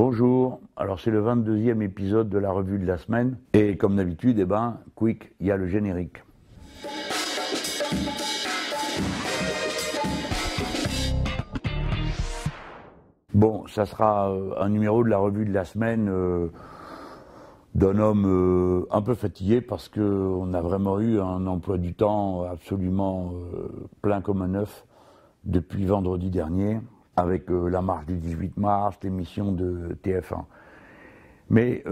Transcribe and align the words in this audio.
Bonjour, 0.00 0.60
alors 0.76 1.00
c'est 1.00 1.10
le 1.10 1.20
22e 1.20 1.82
épisode 1.82 2.28
de 2.28 2.38
la 2.38 2.52
revue 2.52 2.78
de 2.78 2.86
la 2.86 2.98
semaine. 2.98 3.36
Et 3.52 3.76
comme 3.76 3.96
d'habitude, 3.96 4.38
eh 4.38 4.44
ben, 4.44 4.78
quick, 4.94 5.32
il 5.40 5.48
y 5.48 5.50
a 5.50 5.56
le 5.56 5.66
générique. 5.66 6.22
Bon, 13.34 13.66
ça 13.66 13.86
sera 13.86 14.30
euh, 14.30 14.54
un 14.60 14.68
numéro 14.68 15.02
de 15.02 15.08
la 15.08 15.18
revue 15.18 15.44
de 15.44 15.52
la 15.52 15.64
semaine 15.64 16.08
euh, 16.08 16.46
d'un 17.74 17.98
homme 17.98 18.24
euh, 18.24 18.86
un 18.92 19.02
peu 19.02 19.14
fatigué 19.14 19.60
parce 19.60 19.88
qu'on 19.88 20.54
a 20.54 20.60
vraiment 20.60 21.00
eu 21.00 21.18
un 21.18 21.44
emploi 21.48 21.76
du 21.76 21.94
temps 21.94 22.44
absolument 22.44 23.32
plein 24.00 24.20
comme 24.20 24.42
un 24.42 24.54
œuf 24.54 24.86
depuis 25.42 25.86
vendredi 25.86 26.30
dernier 26.30 26.78
avec 27.18 27.50
la 27.50 27.82
marche 27.82 28.06
du 28.06 28.16
18 28.16 28.56
mars, 28.56 28.96
l'émission 29.02 29.52
de 29.52 29.96
TF1. 30.02 30.44
Mais 31.50 31.82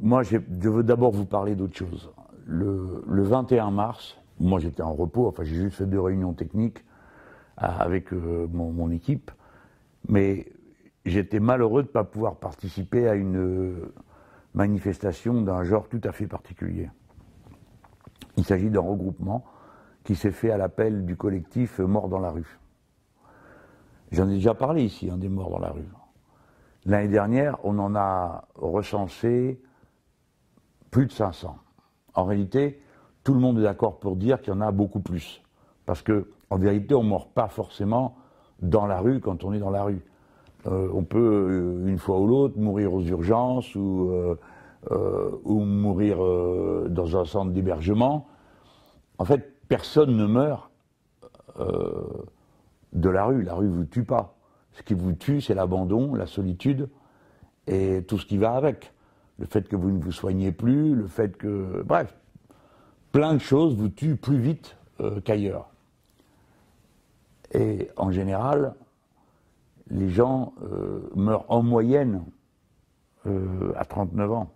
moi, 0.00 0.22
je 0.22 0.38
veux 0.38 0.82
d'abord 0.82 1.12
vous 1.12 1.24
parler 1.24 1.54
d'autre 1.54 1.76
chose. 1.76 2.10
Le, 2.46 3.02
21 3.06 3.70
mars, 3.70 4.18
moi 4.38 4.60
j'étais 4.60 4.82
en 4.82 4.92
repos, 4.92 5.26
enfin 5.28 5.44
j'ai 5.44 5.54
juste 5.54 5.76
fait 5.76 5.86
deux 5.86 6.00
réunions 6.00 6.34
techniques 6.34 6.84
avec 7.56 8.12
mon, 8.12 8.72
mon 8.72 8.90
équipe, 8.90 9.30
mais 10.08 10.46
j'étais 11.04 11.40
malheureux 11.40 11.82
de 11.82 11.88
ne 11.88 11.92
pas 11.92 12.04
pouvoir 12.04 12.36
participer 12.36 13.08
à 13.08 13.14
une 13.14 13.36
euh, 13.36 13.92
manifestation 14.54 15.42
d'un 15.42 15.64
genre 15.64 15.88
tout 15.88 16.00
à 16.04 16.12
fait 16.12 16.26
particulier. 16.26 16.90
Il 18.36 18.44
s'agit 18.44 18.70
d'un 18.70 18.80
regroupement 18.80 19.44
qui 20.02 20.14
s'est 20.14 20.30
fait 20.30 20.50
à 20.50 20.58
l'appel 20.58 21.06
du 21.06 21.16
collectif 21.16 21.78
Morts 21.78 22.08
dans 22.08 22.18
la 22.18 22.30
rue. 22.30 22.58
J'en 24.14 24.28
ai 24.28 24.34
déjà 24.34 24.54
parlé 24.54 24.84
ici, 24.84 25.10
hein, 25.10 25.16
des 25.16 25.28
morts 25.28 25.50
dans 25.50 25.58
la 25.58 25.70
rue. 25.70 25.88
L'année 26.86 27.08
dernière, 27.08 27.58
on 27.64 27.80
en 27.80 27.96
a 27.96 28.44
recensé 28.54 29.60
plus 30.92 31.06
de 31.06 31.10
500. 31.10 31.56
En 32.14 32.24
réalité, 32.24 32.80
tout 33.24 33.34
le 33.34 33.40
monde 33.40 33.58
est 33.58 33.62
d'accord 33.62 33.98
pour 33.98 34.14
dire 34.14 34.40
qu'il 34.40 34.52
y 34.52 34.56
en 34.56 34.60
a 34.60 34.70
beaucoup 34.70 35.00
plus. 35.00 35.42
Parce 35.84 36.00
que, 36.00 36.30
en 36.50 36.58
vérité, 36.58 36.94
on 36.94 37.02
ne 37.02 37.08
meurt 37.08 37.28
pas 37.32 37.48
forcément 37.48 38.16
dans 38.62 38.86
la 38.86 39.00
rue 39.00 39.18
quand 39.18 39.42
on 39.42 39.52
est 39.52 39.58
dans 39.58 39.70
la 39.70 39.82
rue. 39.82 40.04
Euh, 40.68 40.88
on 40.94 41.02
peut, 41.02 41.18
euh, 41.18 41.88
une 41.88 41.98
fois 41.98 42.20
ou 42.20 42.28
l'autre, 42.28 42.56
mourir 42.56 42.94
aux 42.94 43.02
urgences 43.02 43.74
ou, 43.74 44.12
euh, 44.12 45.40
ou 45.42 45.58
mourir 45.58 46.18
dans 46.88 47.16
un 47.16 47.24
centre 47.24 47.50
d'hébergement. 47.50 48.28
En 49.18 49.24
fait, 49.24 49.54
personne 49.66 50.16
ne 50.16 50.26
meurt 50.26 50.70
de 52.94 53.08
la 53.08 53.24
rue. 53.24 53.42
La 53.42 53.54
rue 53.54 53.66
ne 53.66 53.74
vous 53.74 53.84
tue 53.84 54.04
pas. 54.04 54.36
Ce 54.72 54.82
qui 54.82 54.94
vous 54.94 55.12
tue, 55.12 55.40
c'est 55.40 55.54
l'abandon, 55.54 56.14
la 56.14 56.26
solitude 56.26 56.88
et 57.66 58.02
tout 58.06 58.18
ce 58.18 58.26
qui 58.26 58.38
va 58.38 58.54
avec. 58.54 58.92
Le 59.38 59.46
fait 59.46 59.68
que 59.68 59.76
vous 59.76 59.90
ne 59.90 60.00
vous 60.00 60.12
soignez 60.12 60.52
plus, 60.52 60.94
le 60.94 61.06
fait 61.06 61.36
que. 61.36 61.82
Bref, 61.84 62.14
plein 63.12 63.34
de 63.34 63.38
choses 63.38 63.74
vous 63.76 63.88
tuent 63.88 64.16
plus 64.16 64.38
vite 64.38 64.76
qu'ailleurs. 65.24 65.68
Et 67.52 67.90
en 67.96 68.10
général, 68.10 68.74
les 69.88 70.08
gens 70.08 70.54
euh, 70.62 71.08
meurent 71.14 71.44
en 71.48 71.62
moyenne 71.62 72.24
euh, 73.26 73.72
à 73.76 73.84
39 73.84 74.32
ans. 74.32 74.50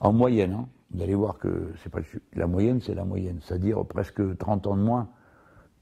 En 0.00 0.12
moyenne, 0.12 0.52
hein. 0.52 0.68
vous 0.90 1.02
allez 1.02 1.14
voir 1.14 1.38
que 1.38 1.72
c'est 1.82 1.90
pas 1.90 2.00
la 2.34 2.46
moyenne, 2.46 2.80
c'est 2.80 2.94
la 2.94 3.04
moyenne, 3.04 3.40
c'est-à-dire 3.42 3.84
presque 3.84 4.36
30 4.36 4.66
ans 4.66 4.76
de 4.76 4.82
moins 4.82 5.08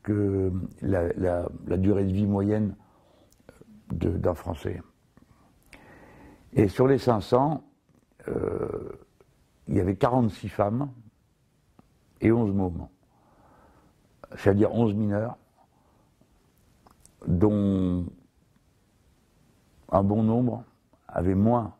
que 0.06 0.52
la, 0.82 1.76
durée 1.76 2.04
de 2.04 2.12
vie 2.12 2.26
moyenne 2.26 2.76
d'un 3.90 4.34
Français. 4.34 4.80
Et 6.52 6.68
sur 6.68 6.86
les 6.86 6.98
500, 6.98 7.62
euh, 8.28 8.68
il 9.66 9.74
y 9.74 9.80
avait 9.80 9.96
46 9.96 10.48
femmes 10.48 10.90
et 12.20 12.30
11 12.30 12.52
mômes, 12.52 12.88
c'est-à-dire 14.36 14.72
11 14.72 14.95
mineurs 14.95 15.36
dont 17.27 18.06
un 19.90 20.02
bon 20.05 20.22
nombre 20.22 20.62
avait 21.08 21.34
moins 21.34 21.74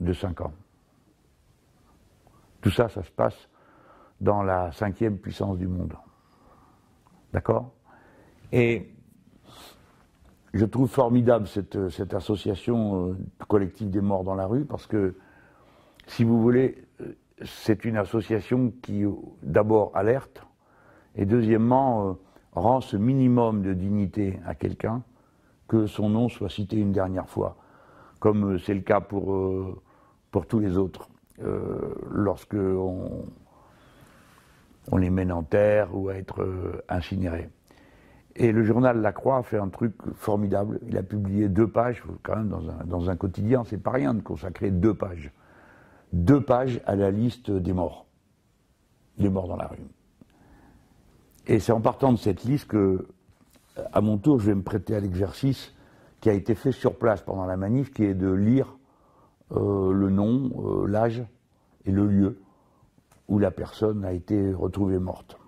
de 0.00 0.12
5 0.14 0.40
ans. 0.40 0.54
Tout 2.62 2.70
ça, 2.70 2.88
ça 2.88 3.02
se 3.02 3.10
passe 3.10 3.48
dans 4.22 4.42
la 4.42 4.72
cinquième 4.72 5.18
puissance 5.18 5.58
du 5.58 5.66
monde. 5.66 5.94
D'accord? 7.32 7.72
Et 8.52 8.90
je 10.52 10.64
trouve 10.64 10.88
formidable 10.88 11.46
cette, 11.46 12.14
association 12.14 13.10
euh, 13.10 13.16
collective 13.48 13.90
des 13.90 14.00
morts 14.00 14.24
dans 14.24 14.34
la 14.34 14.46
rue 14.46 14.64
parce 14.64 14.86
que, 14.86 15.14
si 16.06 16.24
vous 16.24 16.40
voulez, 16.42 16.84
euh, 17.00 17.16
c'est 17.44 17.84
une 17.84 17.96
association 17.96 18.72
qui, 18.82 19.04
d'abord, 19.42 19.92
alerte 19.94 20.44
et, 21.16 21.24
deuxièmement, 21.24 22.10
euh, 22.10 22.12
rend 22.52 22.80
ce 22.80 22.96
minimum 22.96 23.62
de 23.62 23.72
dignité 23.72 24.38
à 24.46 24.54
quelqu'un 24.54 25.02
que 25.68 25.86
son 25.86 26.10
nom 26.10 26.28
soit 26.28 26.50
cité 26.50 26.76
une 26.76 26.92
dernière 26.92 27.28
fois, 27.28 27.56
comme 28.20 28.54
euh, 28.54 28.58
c'est 28.58 28.74
le 28.74 28.82
cas 28.82 29.00
pour, 29.00 29.32
euh, 29.32 29.80
pour 30.30 30.46
tous 30.46 30.58
les 30.58 30.76
autres, 30.76 31.08
euh, 31.42 31.94
lorsque 32.10 32.54
on, 32.54 33.24
on, 34.90 34.96
les 34.96 35.10
mène 35.10 35.32
en 35.32 35.42
terre 35.42 35.94
ou 35.94 36.08
à 36.08 36.14
être 36.14 36.42
euh, 36.42 36.82
incinérés. 36.88 37.48
Et 38.34 38.52
le 38.52 38.64
journal 38.64 39.00
La 39.00 39.12
Croix 39.12 39.38
a 39.38 39.42
fait 39.42 39.58
un 39.58 39.68
truc 39.68 39.94
formidable. 40.14 40.80
Il 40.86 40.96
a 40.96 41.02
publié 41.02 41.48
deux 41.48 41.68
pages, 41.68 42.02
quand 42.22 42.36
même 42.36 42.48
dans 42.48 42.68
un, 42.68 42.84
dans 42.84 43.10
un 43.10 43.16
quotidien, 43.16 43.64
c'est 43.64 43.82
pas 43.82 43.90
rien 43.90 44.14
de 44.14 44.22
consacrer 44.22 44.70
deux 44.70 44.94
pages. 44.94 45.32
Deux 46.12 46.42
pages 46.42 46.80
à 46.86 46.96
la 46.96 47.10
liste 47.10 47.50
des 47.50 47.72
morts. 47.72 48.06
Les 49.18 49.28
morts 49.28 49.48
dans 49.48 49.56
la 49.56 49.66
rue. 49.66 49.76
Et 51.46 51.58
c'est 51.58 51.72
en 51.72 51.80
partant 51.80 52.12
de 52.12 52.18
cette 52.18 52.44
liste 52.44 52.68
que, 52.68 53.06
à 53.92 54.00
mon 54.00 54.16
tour, 54.16 54.40
je 54.40 54.46
vais 54.46 54.54
me 54.54 54.62
prêter 54.62 54.94
à 54.94 55.00
l'exercice 55.00 55.74
qui 56.20 56.30
a 56.30 56.32
été 56.32 56.54
fait 56.54 56.72
sur 56.72 56.96
place 56.96 57.20
pendant 57.20 57.44
la 57.44 57.56
manif, 57.56 57.92
qui 57.92 58.04
est 58.04 58.14
de 58.14 58.30
lire 58.30 58.76
euh, 59.52 59.92
le 59.92 60.08
nom, 60.08 60.50
euh, 60.64 60.86
l'âge 60.86 61.22
et 61.84 61.90
le 61.90 62.06
lieu 62.06 62.38
où 63.32 63.38
la 63.38 63.50
personne 63.50 64.04
a 64.04 64.12
été 64.12 64.52
retrouvée 64.52 64.98
morte. 64.98 65.38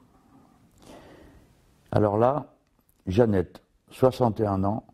Alors 1.93 2.17
là, 2.17 2.55
Jeannette, 3.06 3.62
61 3.91 4.65
ans, 4.65 4.87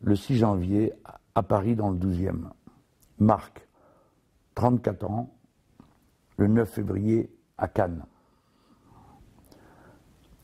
le 0.00 0.16
6 0.16 0.38
janvier 0.38 0.92
à 1.36 1.44
Paris 1.44 1.76
dans 1.76 1.90
le 1.90 1.98
12e. 1.98 2.50
Marc, 3.20 3.68
34 4.56 5.08
ans, 5.08 5.30
le 6.36 6.48
9 6.48 6.68
février 6.68 7.30
à 7.56 7.68
Cannes 7.68 8.04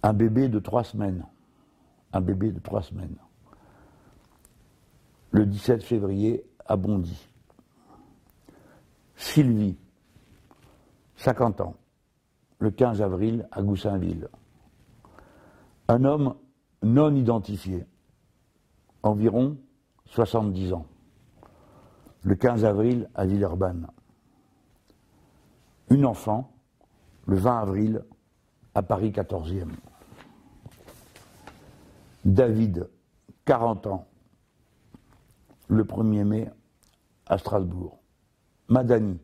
un 0.06 0.12
bébé 0.12 0.48
de 0.48 0.60
trois 0.60 0.84
semaines. 0.84 1.26
Un 2.12 2.20
bébé 2.20 2.52
de 2.52 2.60
trois 2.60 2.82
semaines. 2.82 3.16
Le 5.32 5.44
17 5.44 5.82
février 5.82 6.44
à 6.64 6.76
Bondy. 6.76 7.28
Sylvie, 9.16 9.76
50 11.16 11.60
ans. 11.60 11.76
Le 12.58 12.70
15 12.70 13.02
avril 13.02 13.48
à 13.52 13.62
Goussainville. 13.62 14.28
Un 15.88 16.04
homme 16.04 16.34
non 16.82 17.14
identifié. 17.14 17.86
Environ 19.02 19.56
70 20.06 20.72
ans. 20.72 20.86
Le 22.22 22.34
15 22.34 22.64
avril 22.64 23.08
à 23.14 23.26
Villeurbanne. 23.26 23.86
Une 25.90 26.04
enfant, 26.04 26.52
le 27.26 27.36
20 27.36 27.58
avril 27.58 28.04
à 28.74 28.82
Paris 28.82 29.10
14e. 29.10 29.68
David, 32.24 32.90
40 33.44 33.86
ans, 33.86 34.08
le 35.68 35.84
1er 35.84 36.24
mai 36.24 36.50
à 37.26 37.38
Strasbourg. 37.38 38.00
Madani, 38.68 39.20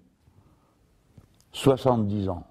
70 1.52 2.28
ans, 2.30 2.46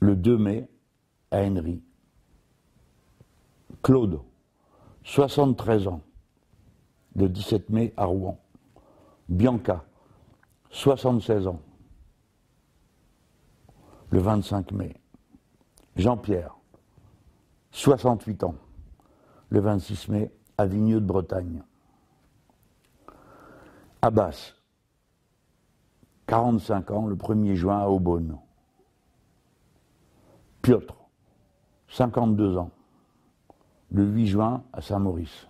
le 0.00 0.16
2 0.16 0.38
mai 0.38 0.68
à 1.30 1.42
Henry. 1.42 1.82
Claude, 3.82 4.20
73 5.02 5.88
ans, 5.88 6.00
le 7.14 7.28
17 7.28 7.68
mai 7.68 7.92
à 7.96 8.06
Rouen. 8.06 8.40
Bianca, 9.28 9.84
76 10.70 11.46
ans, 11.46 11.60
le 14.10 14.20
25 14.20 14.72
mai. 14.72 14.96
Jean-Pierre, 15.96 16.56
68 17.70 18.44
ans, 18.44 18.54
le 19.50 19.60
26 19.60 20.08
mai, 20.08 20.32
à 20.56 20.66
Vigneux 20.66 21.00
de 21.00 21.06
Bretagne. 21.06 21.62
Abbas, 24.02 24.54
45 26.34 26.90
ans, 26.90 27.06
le 27.06 27.14
1er 27.14 27.54
juin 27.54 27.78
à 27.78 27.86
Aubonne. 27.86 28.36
Piotr, 30.62 30.96
52 31.86 32.56
ans, 32.56 32.72
le 33.92 34.04
8 34.04 34.26
juin 34.26 34.64
à 34.72 34.80
Saint-Maurice. 34.80 35.46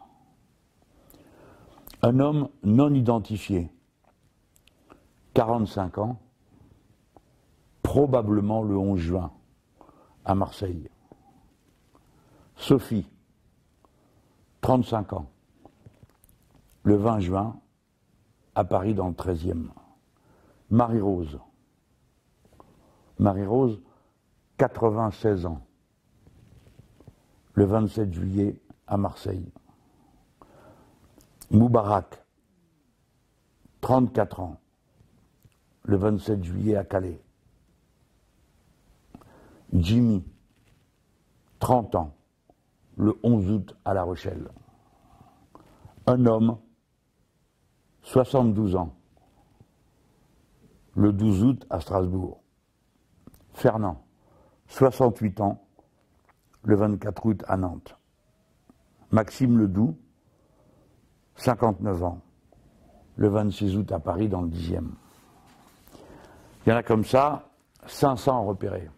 Un 2.03 2.21
homme 2.21 2.51
non 2.65 2.93
identifié, 2.93 3.73
45 5.33 5.97
ans, 5.97 6.19
probablement 7.83 8.63
le 8.63 8.77
11 8.77 9.01
juin, 9.01 9.33
à 10.27 10.35
Marseille. 10.35 10.91
Sophie, 12.57 13.09
35 14.61 15.15
ans, 15.15 15.31
le 16.83 16.97
20 16.97 17.21
juin, 17.21 17.57
à 18.55 18.65
Paris 18.65 18.93
dans 18.93 19.09
le 19.09 19.15
13e. 19.15 19.71
Marie-Rose, 20.71 21.39
Marie-Rose, 23.19 23.81
96 24.57 25.47
ans, 25.47 25.67
le 27.55 27.65
27 27.65 28.13
juillet 28.13 28.61
à 28.87 28.97
Marseille. 28.97 29.53
Moubarak, 31.51 32.25
34 33.81 34.41
ans, 34.41 34.61
le 35.85 35.97
27 35.97 36.43
juillet 36.43 36.77
à 36.77 36.85
Calais. 36.85 37.21
Jimmy, 39.73 40.25
30 41.59 41.95
ans, 41.95 42.15
le 42.97 43.19
11 43.23 43.51
août 43.51 43.77
à 43.85 43.95
La 43.95 44.03
Rochelle. 44.03 44.49
Un 46.07 46.27
homme, 46.27 46.59
72 48.03 48.77
ans, 48.77 48.95
le 50.97 51.13
12 51.13 51.45
août 51.45 51.67
à 51.71 51.81
Strasbourg. 51.81 52.41
Fernand, 53.53 54.05
68 54.69 55.41
ans, 55.41 55.65
le 56.63 56.77
24 56.77 57.27
août 57.27 57.45
à 57.47 57.57
Nantes. 57.57 57.97
Maxime 59.11 59.59
Ledoux, 59.59 59.97
59 61.37 62.05
ans, 62.05 62.21
le 63.17 63.29
26 63.29 63.77
août 63.77 63.93
à 63.93 64.01
Paris 64.01 64.29
dans 64.29 64.43
le 64.43 64.49
10e. 64.49 64.89
Il 66.67 66.71
y 66.71 66.73
en 66.73 66.77
a 66.77 66.83
comme 66.83 67.05
ça 67.05 67.49
500 67.87 68.45
repérés. 68.45 68.89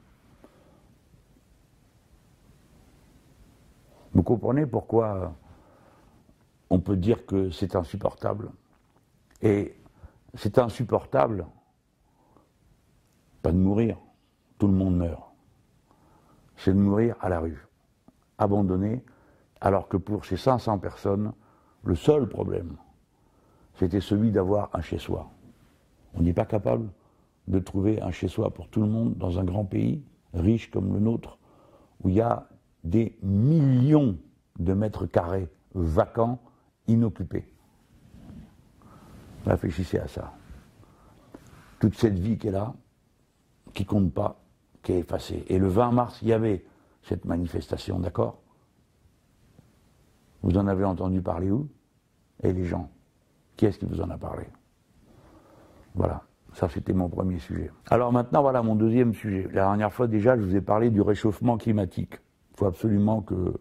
Vous 4.15 4.23
comprenez 4.23 4.65
pourquoi 4.65 5.35
on 6.71 6.81
peut 6.81 6.97
dire 6.97 7.27
que 7.27 7.51
c'est 7.51 7.77
insupportable? 7.77 8.51
Et 9.43 9.77
c'est 10.35 10.59
insupportable, 10.59 11.47
pas 13.47 13.53
de 13.53 13.59
mourir, 13.59 13.97
tout 14.59 14.67
le 14.67 14.73
monde 14.73 14.97
meurt. 14.97 15.23
C'est 16.57 16.73
de 16.75 16.81
mourir 16.81 17.15
à 17.21 17.29
la 17.29 17.39
rue, 17.39 17.65
abandonné, 18.39 19.05
alors 19.61 19.87
que 19.87 19.97
pour 19.97 20.25
ces 20.25 20.37
500 20.37 20.81
personnes, 20.81 21.33
le 21.85 21.95
seul 21.95 22.29
problème, 22.29 22.77
c'était 23.75 24.01
celui 24.01 24.33
d'avoir 24.33 24.71
un 24.73 24.81
chez-soi. 24.81 25.31
On 26.15 26.23
n'est 26.23 26.33
pas 26.33 26.45
capable 26.45 26.89
de 27.47 27.61
trouver 27.61 28.03
un 28.03 28.11
chez-soi 28.11 28.53
pour 28.53 28.67
tout 28.67 28.81
le 28.81 28.89
monde 28.89 29.17
dans 29.17 29.39
un 29.39 29.45
grand 29.45 29.65
pays, 29.65 30.03
riche 30.35 30.69
comme 30.73 30.93
le 30.93 30.99
nôtre, 30.99 31.39
où 32.03 32.09
il 32.09 32.17
y 32.17 32.21
a 32.21 32.49
des 32.83 33.17
millions 33.23 34.19
de 34.59 34.75
mètres 34.75 35.07
carrés 35.07 35.49
vacants, 35.73 36.41
inoccupés. 36.89 37.47
Réfléchissez 39.47 40.01
à 40.01 40.09
ça. 40.09 40.33
Toute 41.79 41.95
cette 41.95 42.19
vie 42.19 42.39
qui 42.39 42.49
est 42.49 42.51
là, 42.51 42.75
qui 43.77 43.85
compte 43.85 44.13
pas, 44.13 44.41
qui 44.83 44.93
est 44.93 45.01
effacée. 45.01 45.45
Et 45.49 45.59
le 45.59 45.69
20 45.69 45.93
mars, 45.93 46.19
il 46.23 46.29
y 46.29 46.33
avait 46.33 46.65
cette 47.03 47.27
manifestation, 47.27 48.01
d'accord? 48.01 48.39
Vous 50.43 50.57
en 50.57 50.67
avez 50.67 50.85
entendu 50.85 51.21
parler 51.21 51.51
où? 51.51 51.69
Et 52.43 52.53
les 52.53 52.65
gens 52.65 52.91
Qui 53.57 53.67
est-ce 53.67 53.79
qui 53.79 53.87
vous 53.87 54.01
en 54.01 54.11
a 54.11 54.17
parlé? 54.17 54.45
Voilà. 55.95 56.25
Ça, 56.55 56.69
c'était 56.71 56.95
mon 56.95 57.11
premier 57.11 57.39
sujet. 57.39 57.71
Alors 57.91 58.13
maintenant, 58.13 58.41
voilà 58.41 58.63
mon 58.63 58.77
deuxième 58.77 59.13
sujet. 59.13 59.47
La 59.53 59.67
dernière 59.67 59.93
fois, 59.93 60.07
déjà, 60.07 60.37
je 60.37 60.43
vous 60.43 60.57
ai 60.57 60.63
parlé 60.63 60.89
du 60.89 61.03
réchauffement 61.03 61.59
climatique. 61.59 62.15
Il 62.53 62.57
faut 62.57 62.67
absolument 62.67 63.21
que 63.21 63.61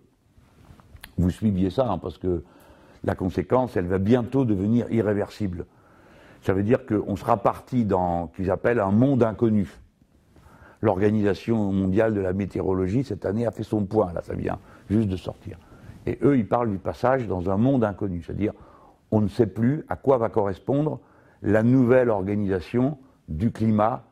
vous 1.18 1.30
suiviez 1.30 1.70
ça, 1.70 1.90
hein, 1.90 1.98
parce 1.98 2.18
que 2.18 2.44
la 3.04 3.16
conséquence, 3.16 3.76
elle 3.76 3.88
va 3.88 3.98
bientôt 3.98 4.46
devenir 4.46 4.90
irréversible. 4.92 5.66
Ça 6.42 6.54
veut 6.54 6.64
dire 6.64 6.86
qu'on 6.86 7.18
sera 7.18 7.36
parti 7.36 7.84
dans 7.84 8.30
ce 8.30 8.38
qu'ils 8.38 8.52
appellent 8.52 8.80
un 8.80 8.92
monde 8.92 9.24
inconnu. 9.24 9.68
L'Organisation 10.86 11.74
mondiale 11.74 12.14
de 12.14 12.20
la 12.20 12.32
météorologie, 12.32 13.04
cette 13.04 13.26
année, 13.26 13.48
a 13.48 13.50
fait 13.50 13.64
son 13.64 13.86
point, 13.86 14.14
là, 14.14 14.22
ça 14.22 14.36
vient 14.36 14.60
juste 14.88 15.10
de 15.10 15.18
sortir. 15.18 15.58
Et 16.06 16.20
eux, 16.22 16.38
ils 16.38 16.48
parlent 16.48 16.70
du 16.70 16.78
passage 16.78 17.26
dans 17.26 17.50
un 17.50 17.58
monde 17.58 17.84
inconnu, 17.84 18.22
c'est-à-dire 18.22 18.54
on 19.10 19.20
ne 19.20 19.28
sait 19.28 19.48
plus 19.48 19.84
à 19.90 19.96
quoi 19.96 20.20
va 20.20 20.30
correspondre 20.30 21.00
la 21.42 21.64
nouvelle 21.64 22.12
organisation 22.12 23.00
du 23.30 23.52
climat 23.52 24.04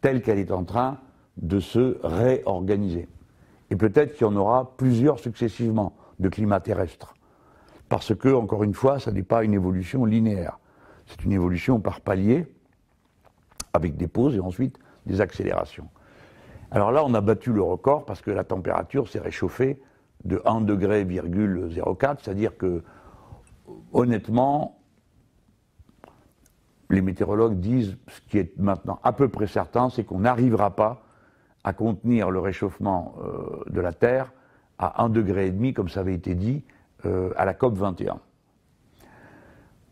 telle 0.00 0.22
qu'elle 0.22 0.38
est 0.38 0.50
en 0.50 0.64
train 0.64 0.96
de 1.36 1.60
se 1.60 1.98
réorganiser. 2.02 3.06
Et 3.68 3.76
peut-être 3.76 4.14
qu'il 4.14 4.26
y 4.26 4.30
en 4.30 4.36
aura 4.36 4.78
plusieurs 4.78 5.18
successivement 5.18 5.94
de 6.20 6.30
climat 6.30 6.60
terrestre. 6.60 7.12
Parce 7.90 8.14
que, 8.14 8.30
encore 8.30 8.64
une 8.64 8.72
fois, 8.72 8.98
ça 8.98 9.12
n'est 9.12 9.22
pas 9.22 9.44
une 9.44 9.52
évolution 9.52 10.06
linéaire. 10.06 10.58
C'est 11.04 11.22
une 11.26 11.32
évolution 11.32 11.80
par 11.80 12.00
palier, 12.00 12.46
avec 13.74 13.98
des 13.98 14.08
pauses 14.08 14.36
et 14.36 14.40
ensuite 14.40 14.78
des 15.04 15.20
accélérations. 15.20 15.90
Alors 16.74 16.90
là, 16.90 17.04
on 17.04 17.14
a 17.14 17.20
battu 17.20 17.52
le 17.52 17.62
record 17.62 18.04
parce 18.04 18.20
que 18.20 18.32
la 18.32 18.42
température 18.42 19.08
s'est 19.08 19.20
réchauffée 19.20 19.80
de 20.24 20.42
1 20.44 20.62
degré, 20.62 21.06
c'est-à-dire 21.06 22.56
que, 22.56 22.82
honnêtement, 23.92 24.80
les 26.90 27.00
météorologues 27.00 27.60
disent, 27.60 27.96
ce 28.08 28.20
qui 28.28 28.38
est 28.38 28.58
maintenant 28.58 28.98
à 29.04 29.12
peu 29.12 29.28
près 29.28 29.46
certain, 29.46 29.88
c'est 29.88 30.02
qu'on 30.02 30.18
n'arrivera 30.18 30.74
pas 30.74 31.04
à 31.62 31.72
contenir 31.72 32.32
le 32.32 32.40
réchauffement 32.40 33.14
euh, 33.22 33.70
de 33.70 33.80
la 33.80 33.92
Terre 33.92 34.32
à 34.78 35.06
1,5 35.06 35.12
degré, 35.12 35.72
comme 35.74 35.88
ça 35.88 36.00
avait 36.00 36.14
été 36.14 36.34
dit, 36.34 36.64
euh, 37.06 37.30
à 37.36 37.44
la 37.44 37.54
COP 37.54 37.74
21. 37.74 38.18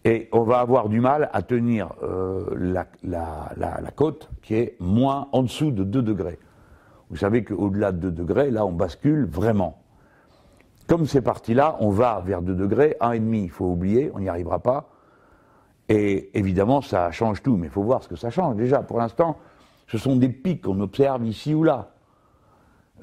Et 0.04 0.28
on 0.32 0.42
va 0.42 0.58
avoir 0.58 0.88
du 0.88 1.00
mal 1.00 1.30
à 1.32 1.42
tenir 1.42 1.92
euh, 2.02 2.44
la, 3.04 3.90
côte 3.94 4.30
qui 4.42 4.56
est 4.56 4.76
moins 4.80 5.28
en 5.30 5.44
dessous 5.44 5.70
de 5.70 5.84
2 5.84 6.02
degrés. 6.02 6.40
Vous 7.12 7.18
savez 7.18 7.44
qu'au-delà 7.44 7.92
de 7.92 8.08
2 8.08 8.10
degrés, 8.10 8.50
là, 8.50 8.64
on 8.64 8.72
bascule 8.72 9.26
vraiment. 9.26 9.82
Comme 10.88 11.04
c'est 11.04 11.20
parti 11.20 11.52
là, 11.52 11.76
on 11.80 11.90
va 11.90 12.22
vers 12.24 12.40
2 12.40 12.54
degrés, 12.54 12.96
1,5, 13.02 13.44
il 13.44 13.50
faut 13.50 13.66
oublier, 13.66 14.10
on 14.14 14.20
n'y 14.20 14.30
arrivera 14.30 14.60
pas. 14.60 14.88
Et 15.90 16.36
évidemment, 16.38 16.80
ça 16.80 17.10
change 17.10 17.42
tout, 17.42 17.58
mais 17.58 17.66
il 17.66 17.70
faut 17.70 17.82
voir 17.82 18.02
ce 18.02 18.08
que 18.08 18.16
ça 18.16 18.30
change. 18.30 18.56
Déjà, 18.56 18.82
pour 18.82 18.98
l'instant, 18.98 19.36
ce 19.88 19.98
sont 19.98 20.16
des 20.16 20.30
pics 20.30 20.62
qu'on 20.62 20.80
observe 20.80 21.26
ici 21.26 21.54
ou 21.54 21.64
là. 21.64 21.90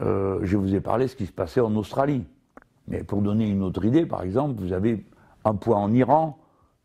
Euh, 0.02 0.40
je 0.42 0.58
vous 0.58 0.74
ai 0.74 0.82
parlé 0.82 1.06
de 1.06 1.12
ce 1.12 1.16
qui 1.16 1.28
se 1.28 1.32
passait 1.32 1.62
en 1.62 1.76
Australie. 1.76 2.26
Mais 2.88 3.04
pour 3.04 3.22
donner 3.22 3.48
une 3.48 3.62
autre 3.62 3.86
idée, 3.86 4.08
par 4.08 4.24
exemple, 4.24 4.60
vous 4.60 4.74
avez 4.74 5.06
un 5.46 5.54
point 5.54 5.78
en 5.78 5.94
Iran 5.94 6.40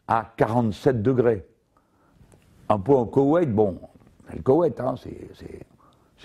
à 0.08 0.30
47 0.36 1.00
degrés. 1.00 1.46
Un 2.68 2.78
point 2.78 3.00
au 3.00 3.06
Koweït, 3.06 3.50
bon, 3.50 3.78
le 4.30 4.42
Koweït, 4.42 4.78
hein, 4.78 4.94
c'est 4.98 5.66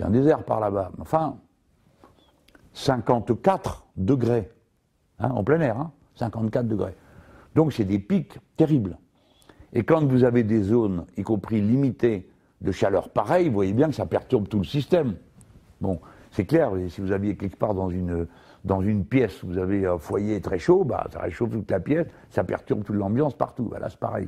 un 0.03 0.09
désert 0.09 0.43
par 0.43 0.59
là-bas. 0.59 0.91
Enfin, 0.99 1.37
54 2.73 3.87
degrés, 3.97 4.51
hein, 5.19 5.31
en 5.31 5.43
plein 5.43 5.59
air, 5.61 5.89
54 6.15 6.63
hein, 6.63 6.67
degrés. 6.67 6.95
Donc 7.55 7.73
c'est 7.73 7.85
des 7.85 7.99
pics 7.99 8.37
terribles. 8.57 8.97
Et 9.73 9.83
quand 9.83 10.05
vous 10.05 10.23
avez 10.23 10.43
des 10.43 10.61
zones, 10.63 11.05
y 11.17 11.23
compris 11.23 11.61
limitées, 11.61 12.29
de 12.61 12.71
chaleur 12.71 13.09
pareille, 13.09 13.47
vous 13.47 13.53
voyez 13.53 13.73
bien 13.73 13.87
que 13.87 13.95
ça 13.95 14.05
perturbe 14.05 14.47
tout 14.47 14.57
le 14.57 14.65
système. 14.65 15.15
Bon, 15.81 15.99
c'est 16.31 16.45
clair, 16.45 16.71
si 16.89 17.01
vous 17.01 17.11
aviez 17.11 17.37
quelque 17.37 17.55
part 17.55 17.73
dans 17.73 17.89
une, 17.89 18.27
dans 18.65 18.81
une 18.81 19.05
pièce, 19.05 19.43
vous 19.43 19.57
avez 19.57 19.85
un 19.85 19.97
foyer 19.97 20.41
très 20.41 20.59
chaud, 20.59 20.83
bah, 20.83 21.07
ça 21.11 21.19
réchauffe 21.19 21.51
toute 21.51 21.71
la 21.71 21.79
pièce, 21.79 22.07
ça 22.29 22.43
perturbe 22.43 22.83
toute 22.83 22.95
l'ambiance 22.95 23.33
partout. 23.33 23.67
Voilà, 23.69 23.89
c'est 23.89 23.99
pareil. 23.99 24.27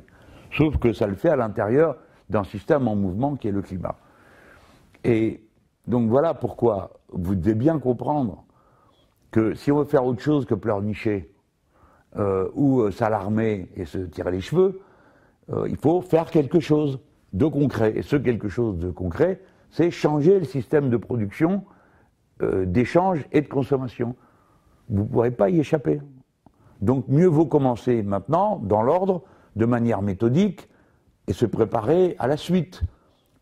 Sauf 0.51 0.77
que 0.77 0.93
ça 0.93 1.07
le 1.07 1.15
fait 1.15 1.29
à 1.29 1.35
l'intérieur 1.35 1.97
d'un 2.29 2.43
système 2.43 2.87
en 2.87 2.95
mouvement 2.95 3.35
qui 3.35 3.49
est 3.49 3.51
le 3.51 3.61
climat. 3.61 3.95
Et 5.03 5.41
donc 5.87 6.09
voilà 6.09 6.33
pourquoi 6.33 6.91
vous 7.09 7.35
devez 7.35 7.55
bien 7.55 7.79
comprendre 7.79 8.45
que 9.31 9.53
si 9.53 9.71
on 9.71 9.79
veut 9.79 9.85
faire 9.85 10.05
autre 10.05 10.21
chose 10.21 10.45
que 10.45 10.53
pleurnicher 10.53 11.33
euh, 12.17 12.49
ou 12.53 12.81
euh, 12.81 12.91
s'alarmer 12.91 13.69
et 13.75 13.85
se 13.85 13.97
tirer 13.99 14.31
les 14.31 14.41
cheveux, 14.41 14.81
euh, 15.51 15.67
il 15.69 15.77
faut 15.77 16.01
faire 16.01 16.29
quelque 16.29 16.59
chose 16.59 16.99
de 17.33 17.45
concret. 17.45 17.93
Et 17.95 18.01
ce 18.01 18.17
quelque 18.17 18.49
chose 18.49 18.77
de 18.77 18.91
concret, 18.91 19.41
c'est 19.69 19.89
changer 19.89 20.39
le 20.39 20.45
système 20.45 20.89
de 20.89 20.97
production 20.97 21.63
d'échange 22.65 23.23
et 23.31 23.41
de 23.41 23.47
consommation. 23.47 24.15
Vous 24.89 25.03
ne 25.03 25.07
pourrez 25.07 25.29
pas 25.29 25.51
y 25.51 25.59
échapper. 25.59 26.01
Donc 26.81 27.07
mieux 27.07 27.27
vaut 27.27 27.45
commencer 27.45 28.01
maintenant, 28.01 28.57
dans 28.63 28.81
l'ordre, 28.81 29.21
de 29.55 29.65
manière 29.65 30.01
méthodique, 30.01 30.67
et 31.27 31.33
se 31.33 31.45
préparer 31.45 32.15
à 32.17 32.25
la 32.25 32.37
suite. 32.37 32.81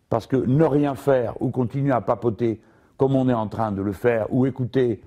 Parce 0.10 0.28
que 0.28 0.36
ne 0.36 0.64
rien 0.64 0.96
faire 0.96 1.42
ou 1.42 1.50
continuer 1.50 1.92
à 1.92 2.02
papoter 2.02 2.62
comme 3.00 3.16
on 3.16 3.30
est 3.30 3.34
en 3.34 3.48
train 3.48 3.72
de 3.72 3.82
le 3.82 3.94
faire, 3.94 4.32
ou 4.32 4.46
écouter 4.46 5.02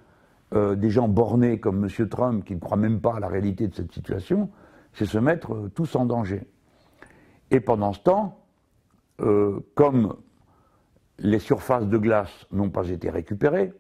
euh, 0.55 0.75
des 0.75 0.89
gens 0.89 1.09
bornés 1.09 1.61
comme 1.61 1.85
M. 1.85 2.09
Trump 2.09 2.43
qui 2.43 2.55
ne 2.55 2.59
croient 2.59 2.79
même 2.79 3.03
pas 3.03 3.17
à 3.17 3.21
la 3.21 3.29
réalité 3.29 3.69
de 3.69 3.75
cette 3.75 3.93
situation, 3.93 4.49
c'est 4.95 5.05
se 5.05 5.19
mettre 5.19 5.53
euh, 5.53 5.71
tous 5.75 5.95
en 5.95 6.07
danger. 6.07 6.43
Et 7.51 7.61
pendant 7.61 7.93
ce 7.93 8.01
temps, 8.01 8.39
euh, 9.21 9.61
comme 9.75 10.17
les 11.19 11.39
surfaces 11.39 11.87
de 11.87 11.99
glace 11.99 12.47
n'ont 12.51 12.71
pas 12.71 12.89
été 12.89 13.11
récupérées, 13.11 13.75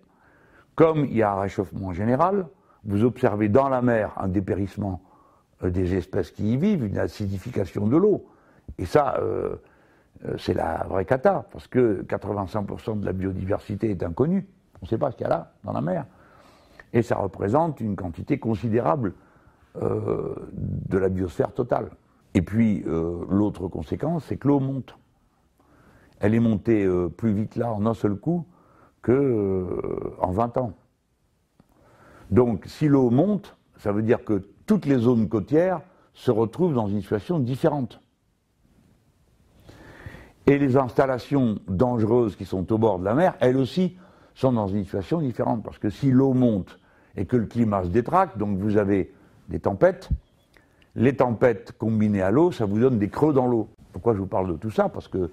comme 0.74 1.06
il 1.06 1.16
y 1.16 1.22
a 1.22 1.32
un 1.32 1.40
réchauffement 1.40 1.94
général, 1.94 2.46
vous 2.84 3.04
observez 3.04 3.48
dans 3.48 3.70
la 3.70 3.80
mer 3.80 4.12
un 4.18 4.28
dépérissement 4.28 5.02
des 5.62 5.94
espèces 5.94 6.32
qui 6.32 6.52
y 6.52 6.56
vivent, 6.58 6.84
une 6.84 6.98
acidification 6.98 7.86
de 7.86 7.96
l'eau. 7.96 8.26
Et 8.78 8.84
ça, 8.84 9.20
c'est 10.38 10.54
la 10.54 10.84
vraie 10.88 11.04
cata, 11.04 11.46
parce 11.52 11.66
que 11.66 12.02
85% 12.08 13.00
de 13.00 13.06
la 13.06 13.12
biodiversité 13.12 13.90
est 13.90 14.02
inconnue. 14.02 14.46
On 14.80 14.86
ne 14.86 14.88
sait 14.88 14.98
pas 14.98 15.10
ce 15.10 15.16
qu'il 15.16 15.24
y 15.24 15.26
a 15.26 15.30
là, 15.30 15.52
dans 15.64 15.72
la 15.72 15.80
mer. 15.80 16.06
Et 16.92 17.02
ça 17.02 17.16
représente 17.16 17.80
une 17.80 17.96
quantité 17.96 18.38
considérable 18.38 19.14
euh, 19.80 20.34
de 20.52 20.98
la 20.98 21.08
biosphère 21.08 21.54
totale. 21.54 21.88
Et 22.34 22.42
puis, 22.42 22.84
euh, 22.86 23.24
l'autre 23.30 23.68
conséquence, 23.68 24.26
c'est 24.26 24.36
que 24.36 24.46
l'eau 24.46 24.60
monte. 24.60 24.98
Elle 26.20 26.34
est 26.34 26.40
montée 26.40 26.84
euh, 26.84 27.08
plus 27.08 27.32
vite 27.32 27.56
là 27.56 27.72
en 27.72 27.86
un 27.86 27.94
seul 27.94 28.16
coup 28.16 28.46
que 29.00 30.14
en 30.20 30.30
20 30.30 30.58
ans. 30.58 30.74
Donc, 32.30 32.64
si 32.66 32.86
l'eau 32.86 33.08
monte, 33.08 33.56
ça 33.78 33.92
veut 33.92 34.02
dire 34.02 34.24
que 34.24 34.46
toutes 34.66 34.84
les 34.84 34.98
zones 34.98 35.28
côtières 35.28 35.80
se 36.12 36.30
retrouvent 36.30 36.74
dans 36.74 36.86
une 36.86 37.00
situation 37.00 37.38
différente. 37.38 38.01
Et 40.46 40.58
les 40.58 40.76
installations 40.76 41.58
dangereuses 41.68 42.36
qui 42.36 42.44
sont 42.44 42.72
au 42.72 42.78
bord 42.78 42.98
de 42.98 43.04
la 43.04 43.14
mer, 43.14 43.34
elles 43.40 43.56
aussi, 43.56 43.96
sont 44.34 44.52
dans 44.52 44.66
une 44.66 44.84
situation 44.84 45.20
différente. 45.20 45.62
Parce 45.62 45.78
que 45.78 45.90
si 45.90 46.10
l'eau 46.10 46.32
monte 46.32 46.78
et 47.16 47.26
que 47.26 47.36
le 47.36 47.46
climat 47.46 47.84
se 47.84 47.88
détraque, 47.88 48.38
donc 48.38 48.58
vous 48.58 48.76
avez 48.76 49.12
des 49.48 49.60
tempêtes. 49.60 50.08
Les 50.94 51.16
tempêtes 51.16 51.72
combinées 51.72 52.22
à 52.22 52.30
l'eau, 52.30 52.52
ça 52.52 52.64
vous 52.64 52.78
donne 52.78 52.98
des 52.98 53.08
creux 53.08 53.32
dans 53.32 53.46
l'eau. 53.46 53.68
Pourquoi 53.92 54.14
je 54.14 54.18
vous 54.18 54.26
parle 54.26 54.48
de 54.48 54.56
tout 54.56 54.70
ça? 54.70 54.88
Parce 54.88 55.08
que 55.08 55.30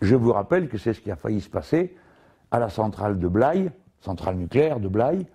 je 0.00 0.16
vous 0.16 0.32
rappelle 0.32 0.68
que 0.68 0.78
c'est 0.78 0.92
ce 0.92 1.00
qui 1.00 1.10
a 1.10 1.16
failli 1.16 1.40
se 1.40 1.48
passer 1.48 1.96
à 2.50 2.58
la 2.58 2.68
centrale 2.68 3.18
de 3.18 3.28
Blaye, 3.28 3.70
centrale 4.00 4.36
nucléaire 4.36 4.80
de 4.80 4.88
Blaye, 4.88 5.26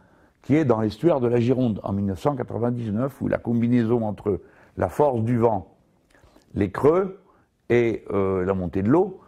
qui 0.44 0.56
est 0.56 0.66
dans 0.66 0.82
l'estuaire 0.82 1.20
de 1.20 1.28
la 1.28 1.40
Gironde 1.40 1.80
en 1.84 1.94
1999, 1.94 3.22
où 3.22 3.28
la 3.28 3.38
combinaison 3.38 4.06
entre 4.06 4.42
la 4.78 4.90
force 4.90 5.22
du 5.24 5.38
vent, 5.38 5.74
les 6.54 6.72
creux 6.72 7.20
et 7.70 8.04
euh, 8.12 8.46
la 8.46 8.54
montée 8.54 8.82
de 8.82 8.90
l'eau, 8.90 9.22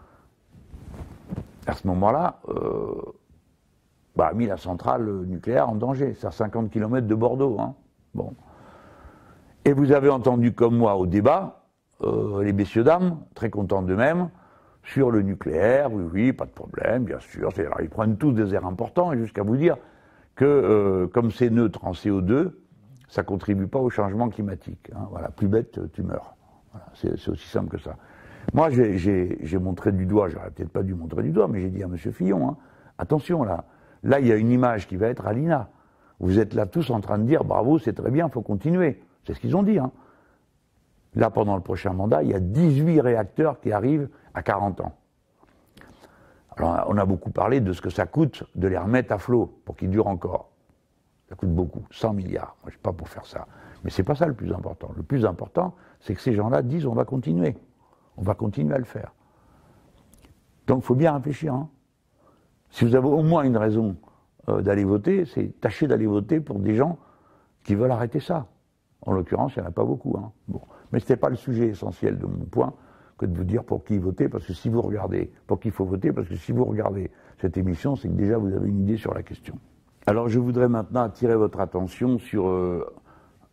à 1.67 1.73
ce 1.73 1.87
moment-là, 1.87 2.39
euh, 2.49 2.93
bah, 4.15 4.27
a 4.27 4.33
mis 4.33 4.47
la 4.47 4.57
centrale 4.57 5.05
nucléaire 5.25 5.69
en 5.69 5.75
danger. 5.75 6.15
C'est 6.19 6.27
à 6.27 6.31
50 6.31 6.71
km 6.71 7.05
de 7.05 7.15
Bordeaux. 7.15 7.57
Hein. 7.59 7.75
Bon. 8.13 8.33
Et 9.65 9.73
vous 9.73 9.91
avez 9.91 10.09
entendu 10.09 10.53
comme 10.53 10.77
moi 10.77 10.95
au 10.95 11.05
débat, 11.05 11.65
euh, 12.01 12.41
les 12.43 12.53
messieurs 12.53 12.83
dames, 12.83 13.19
très 13.35 13.49
contents 13.49 13.81
d'eux-mêmes, 13.81 14.29
sur 14.83 15.11
le 15.11 15.21
nucléaire, 15.21 15.93
oui, 15.93 16.03
oui, 16.11 16.33
pas 16.33 16.45
de 16.45 16.51
problème, 16.51 17.03
bien 17.03 17.19
sûr. 17.19 17.51
Ils 17.81 17.89
prennent 17.89 18.17
tous 18.17 18.31
des 18.31 18.55
airs 18.55 18.65
importants, 18.65 19.13
jusqu'à 19.13 19.43
vous 19.43 19.57
dire 19.57 19.77
que 20.35 21.07
comme 21.13 21.31
c'est 21.31 21.49
neutre 21.49 21.85
en 21.85 21.91
CO2, 21.91 22.53
ça 23.09 23.21
ne 23.21 23.27
contribue 23.27 23.67
pas 23.67 23.79
au 23.79 23.89
changement 23.89 24.29
climatique. 24.29 24.89
Hein. 24.95 25.07
Voilà, 25.11 25.29
plus 25.29 25.49
bête, 25.49 25.79
tu 25.91 26.01
meurs. 26.01 26.35
c'est 26.93 27.27
aussi 27.27 27.47
simple 27.47 27.69
que 27.69 27.77
ça. 27.77 27.97
Moi, 28.53 28.69
j'ai 28.69 29.59
montré 29.59 29.91
du 29.91 30.05
doigt, 30.05 30.29
j'aurais 30.29 30.51
peut-être 30.51 30.71
pas 30.71 30.83
dû 30.83 30.93
montrer 30.93 31.23
du 31.23 31.31
doigt, 31.31 31.47
mais 31.47 31.61
j'ai 31.61 31.69
dit 31.69 31.83
à 31.83 31.85
M. 31.85 31.97
Fillon, 31.97 32.49
hein, 32.49 32.57
attention 32.97 33.43
là, 33.43 33.65
là 34.03 34.19
il 34.19 34.27
y 34.27 34.31
a 34.31 34.35
une 34.35 34.51
image 34.51 34.87
qui 34.87 34.95
va 34.95 35.07
être 35.07 35.27
à 35.27 35.33
l'INA. 35.33 35.69
Vous 36.19 36.39
êtes 36.39 36.53
là 36.53 36.65
tous 36.65 36.89
en 36.89 36.99
train 36.99 37.17
de 37.17 37.23
dire 37.23 37.43
bravo, 37.43 37.79
c'est 37.79 37.93
très 37.93 38.11
bien, 38.11 38.27
il 38.27 38.31
faut 38.31 38.41
continuer. 38.41 39.01
C'est 39.25 39.33
ce 39.33 39.39
qu'ils 39.39 39.55
ont 39.55 39.63
dit. 39.63 39.79
Hein. 39.79 39.91
Là, 41.15 41.29
pendant 41.29 41.55
le 41.55 41.61
prochain 41.61 41.93
mandat, 41.93 42.23
il 42.23 42.29
y 42.29 42.33
a 42.33 42.39
18 42.39 43.01
réacteurs 43.01 43.59
qui 43.59 43.71
arrivent 43.71 44.09
à 44.33 44.43
40 44.43 44.81
ans. 44.81 44.93
Alors, 46.57 46.85
on 46.89 46.97
a 46.97 47.05
beaucoup 47.05 47.31
parlé 47.31 47.61
de 47.61 47.71
ce 47.71 47.81
que 47.81 47.89
ça 47.89 48.05
coûte 48.05 48.43
de 48.55 48.67
les 48.67 48.77
remettre 48.77 49.13
à 49.13 49.17
flot 49.17 49.61
pour 49.65 49.75
qu'ils 49.75 49.89
durent 49.89 50.07
encore. 50.07 50.51
Ça 51.29 51.35
coûte 51.35 51.53
beaucoup, 51.53 51.83
100 51.91 52.13
milliards. 52.13 52.55
Moi, 52.61 52.65
je 52.65 52.67
ne 52.67 52.71
suis 52.71 52.79
pas 52.79 52.91
pour 52.91 53.07
faire 53.07 53.25
ça. 53.25 53.47
Mais 53.83 53.89
ce 53.89 54.01
n'est 54.01 54.05
pas 54.05 54.15
ça 54.15 54.25
le 54.25 54.33
plus 54.33 54.51
important. 54.51 54.91
Le 54.97 55.03
plus 55.03 55.25
important, 55.25 55.75
c'est 56.01 56.15
que 56.15 56.21
ces 56.21 56.33
gens-là 56.33 56.61
disent 56.61 56.85
on 56.85 56.93
va 56.93 57.05
continuer. 57.05 57.55
On 58.19 58.23
va 58.23 58.35
continuer 58.35 58.75
à 58.75 58.77
le 58.77 58.83
faire. 58.83 59.13
Donc, 60.67 60.83
il 60.83 60.85
faut 60.85 60.95
bien 60.95 61.13
réfléchir. 61.13 61.53
Hein. 61.53 61.69
Si 62.69 62.83
vous 62.85 62.95
avez 62.95 63.07
au 63.07 63.23
moins 63.23 63.43
une 63.43 63.57
raison 63.57 63.95
euh, 64.49 64.61
d'aller 64.61 64.83
voter, 64.83 65.25
c'est 65.25 65.59
tâcher 65.61 65.87
d'aller 65.87 66.05
voter 66.05 66.41
pour 66.41 66.59
des 66.59 66.75
gens 66.75 66.99
qui 67.63 67.75
veulent 67.75 67.91
arrêter 67.91 68.19
ça. 68.19 68.47
En 69.01 69.13
l'occurrence, 69.13 69.55
il 69.55 69.61
n'y 69.61 69.65
en 69.65 69.69
a 69.69 69.71
pas 69.71 69.85
beaucoup. 69.85 70.17
Hein. 70.17 70.31
Mais 70.91 70.99
ce 70.99 71.05
n'était 71.05 71.15
pas 71.15 71.29
le 71.29 71.37
sujet 71.37 71.67
essentiel 71.67 72.19
de 72.19 72.25
mon 72.25 72.45
point 72.45 72.73
que 73.17 73.25
de 73.25 73.35
vous 73.35 73.45
dire 73.45 73.63
pour 73.63 73.83
qui 73.83 73.97
voter, 73.97 74.29
parce 74.29 74.45
que 74.45 74.53
si 74.53 74.69
vous 74.69 74.81
regardez, 74.81 75.31
pour 75.47 75.59
qui 75.59 75.69
il 75.69 75.73
faut 75.73 75.85
voter, 75.85 76.11
parce 76.11 76.27
que 76.27 76.35
si 76.35 76.51
vous 76.51 76.65
regardez 76.65 77.11
cette 77.39 77.57
émission, 77.57 77.95
c'est 77.95 78.09
que 78.09 78.13
déjà 78.13 78.37
vous 78.37 78.53
avez 78.53 78.67
une 78.67 78.81
idée 78.81 78.97
sur 78.97 79.13
la 79.13 79.23
question. 79.23 79.57
Alors 80.07 80.29
je 80.29 80.39
voudrais 80.39 80.69
maintenant 80.69 81.03
attirer 81.03 81.35
votre 81.35 81.59
attention 81.59 82.17
sur 82.17 82.47
euh, 82.47 82.85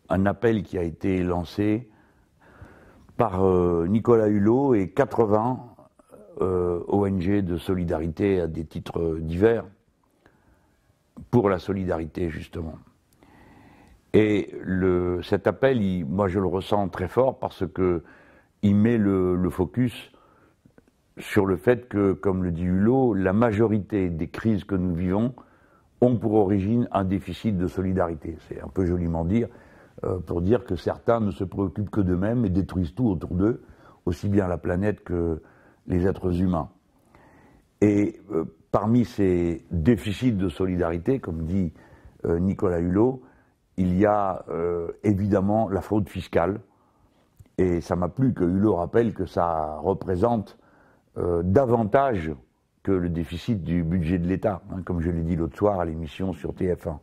un 0.09 0.25
appel 0.25 0.63
qui 0.63 0.77
a 0.77 0.83
été 0.83 1.21
lancé 1.23 1.89
par 3.17 3.43
euh, 3.43 3.87
Nicolas 3.87 4.27
Hulot 4.27 4.75
et 4.75 4.89
80 4.89 5.59
euh, 6.41 6.81
ONG 6.87 7.41
de 7.41 7.57
solidarité 7.57 8.39
à 8.39 8.47
des 8.47 8.63
titres 8.63 9.17
divers 9.19 9.65
pour 11.31 11.49
la 11.49 11.57
solidarité 11.57 12.29
justement. 12.29 12.75
Et 14.13 14.51
cet 15.23 15.47
appel, 15.47 16.05
moi 16.05 16.27
je 16.27 16.39
le 16.39 16.47
ressens 16.47 16.87
très 16.89 17.07
fort 17.07 17.39
parce 17.39 17.65
que 17.67 18.03
il 18.63 18.75
met 18.75 18.97
le, 18.97 19.49
focus 19.49 20.11
sur 21.17 21.45
le 21.45 21.55
fait 21.55 21.87
que, 21.87 22.13
comme 22.13 22.43
le 22.43 22.51
dit 22.51 22.63
Hulot, 22.63 23.13
la 23.13 23.33
majorité 23.33 24.09
des 24.09 24.27
crises 24.27 24.63
que 24.63 24.75
nous 24.75 24.95
vivons 24.95 25.33
ont 26.01 26.15
pour 26.15 26.33
origine 26.33 26.87
un 26.91 27.03
déficit 27.03 27.57
de 27.57 27.67
solidarité. 27.67 28.37
C'est 28.47 28.61
un 28.61 28.67
peu 28.67 28.85
joliment 28.85 29.25
dire, 29.25 29.47
euh, 29.47 29.66
pour 30.25 30.41
dire 30.41 30.63
que 30.65 30.75
certains 30.75 31.19
ne 31.19 31.31
se 31.31 31.43
préoccupent 31.43 31.89
que 31.89 32.01
d'eux-mêmes 32.01 32.45
et 32.45 32.49
détruisent 32.49 32.93
tout 32.93 33.07
autour 33.07 33.31
d'eux, 33.31 33.63
aussi 34.05 34.29
bien 34.29 34.47
la 34.47 34.57
planète 34.57 35.03
que 35.03 35.41
les 35.87 36.05
êtres 36.05 36.39
humains. 36.41 36.69
Et 37.81 38.19
euh, 38.31 38.45
parmi 38.71 39.05
ces 39.05 39.65
déficits 39.71 40.33
de 40.33 40.49
solidarité, 40.49 41.19
comme 41.19 41.43
dit 41.45 41.73
euh, 42.25 42.39
Nicolas 42.39 42.79
Hulot, 42.79 43.21
il 43.77 43.97
y 43.97 44.05
a 44.05 44.43
euh, 44.49 44.91
évidemment 45.03 45.69
la 45.69 45.81
fraude 45.81 46.09
fiscale. 46.09 46.59
Et 47.57 47.81
ça 47.81 47.95
m'a 47.95 48.09
plu 48.09 48.33
que 48.33 48.43
Hulot 48.43 48.75
rappelle 48.75 49.13
que 49.13 49.25
ça 49.25 49.77
représente 49.81 50.57
euh, 51.17 51.41
davantage 51.43 52.31
que 52.83 52.91
le 52.91 53.09
déficit 53.09 53.63
du 53.63 53.83
budget 53.83 54.19
de 54.19 54.27
l'État, 54.27 54.61
hein, 54.71 54.81
comme 54.83 55.01
je 55.01 55.09
l'ai 55.09 55.23
dit 55.23 55.35
l'autre 55.35 55.57
soir 55.57 55.79
à 55.79 55.85
l'émission 55.85 56.33
sur 56.33 56.53
TF1. 56.53 56.97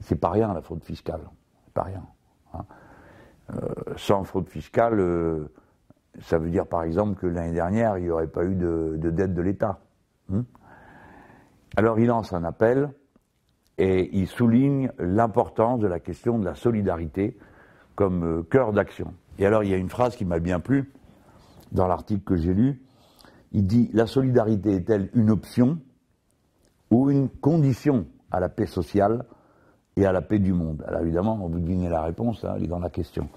C'est 0.00 0.20
pas 0.20 0.30
rien 0.30 0.52
la 0.52 0.60
fraude 0.60 0.84
fiscale, 0.84 1.22
c'est 1.64 1.74
pas 1.74 1.84
rien. 1.84 2.02
Hein. 2.54 2.64
Euh, 3.54 3.68
sans 3.96 4.24
fraude 4.24 4.48
fiscale, 4.48 5.00
ça 6.20 6.38
veut 6.38 6.50
dire 6.50 6.66
par 6.66 6.82
exemple 6.82 7.18
que 7.18 7.26
l'année 7.26 7.54
dernière, 7.54 7.98
il 7.98 8.04
n'y 8.04 8.10
aurait 8.10 8.26
pas 8.26 8.44
eu 8.44 8.54
de, 8.54 8.96
dette 8.96 9.34
de 9.34 9.42
l'État. 9.42 9.80
Hein. 10.32 10.44
Alors 11.76 11.98
il 11.98 12.06
lance 12.06 12.32
un 12.32 12.44
appel 12.44 12.90
et 13.78 14.16
il 14.16 14.26
souligne 14.26 14.92
l'importance 14.98 15.80
de 15.80 15.86
la 15.86 16.00
question 16.00 16.38
de 16.38 16.44
la 16.44 16.54
solidarité 16.54 17.38
comme 17.94 18.24
euh, 18.24 18.42
cœur 18.42 18.72
d'action. 18.72 19.14
Et 19.38 19.46
alors 19.46 19.64
il 19.64 19.70
y 19.70 19.74
a 19.74 19.78
une 19.78 19.88
phrase 19.88 20.16
qui 20.16 20.24
m'a 20.24 20.38
bien 20.38 20.60
plu 20.60 20.92
dans 21.72 21.86
l'article 21.86 22.22
que 22.22 22.36
j'ai 22.36 22.52
lu. 22.52 22.82
Il 23.52 23.66
dit 23.66 23.90
La 23.94 24.06
solidarité 24.06 24.74
est-elle 24.76 25.10
une 25.14 25.30
option 25.30 25.78
ou 26.90 27.10
une 27.10 27.28
condition 27.28 28.06
à 28.30 28.40
la 28.40 28.50
paix 28.50 28.66
sociale? 28.66 29.24
Et 29.96 30.06
à 30.06 30.12
la 30.12 30.22
paix 30.22 30.38
du 30.38 30.52
monde 30.52 30.84
Alors 30.86 31.00
évidemment, 31.00 31.36
vous 31.36 31.58
devinez 31.58 31.88
la 31.88 32.02
réponse, 32.02 32.44
hein, 32.44 32.54
elle 32.56 32.64
est 32.64 32.68
dans 32.68 32.78
la 32.78 32.90
question. 32.90 33.28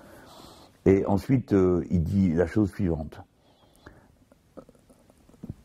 Et 0.86 1.06
ensuite, 1.06 1.54
euh, 1.54 1.84
il 1.90 2.04
dit 2.04 2.34
la 2.34 2.46
chose 2.46 2.70
suivante. 2.70 3.22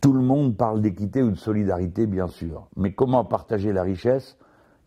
Tout 0.01 0.15
le 0.15 0.23
monde 0.23 0.57
parle 0.57 0.81
d'équité 0.81 1.23
ou 1.23 1.31
de 1.31 1.37
solidarité, 1.37 2.07
bien 2.07 2.27
sûr, 2.27 2.69
mais 2.77 2.93
comment 2.93 3.25
partager 3.25 3.73
la 3.73 3.83
richesse 3.83 4.39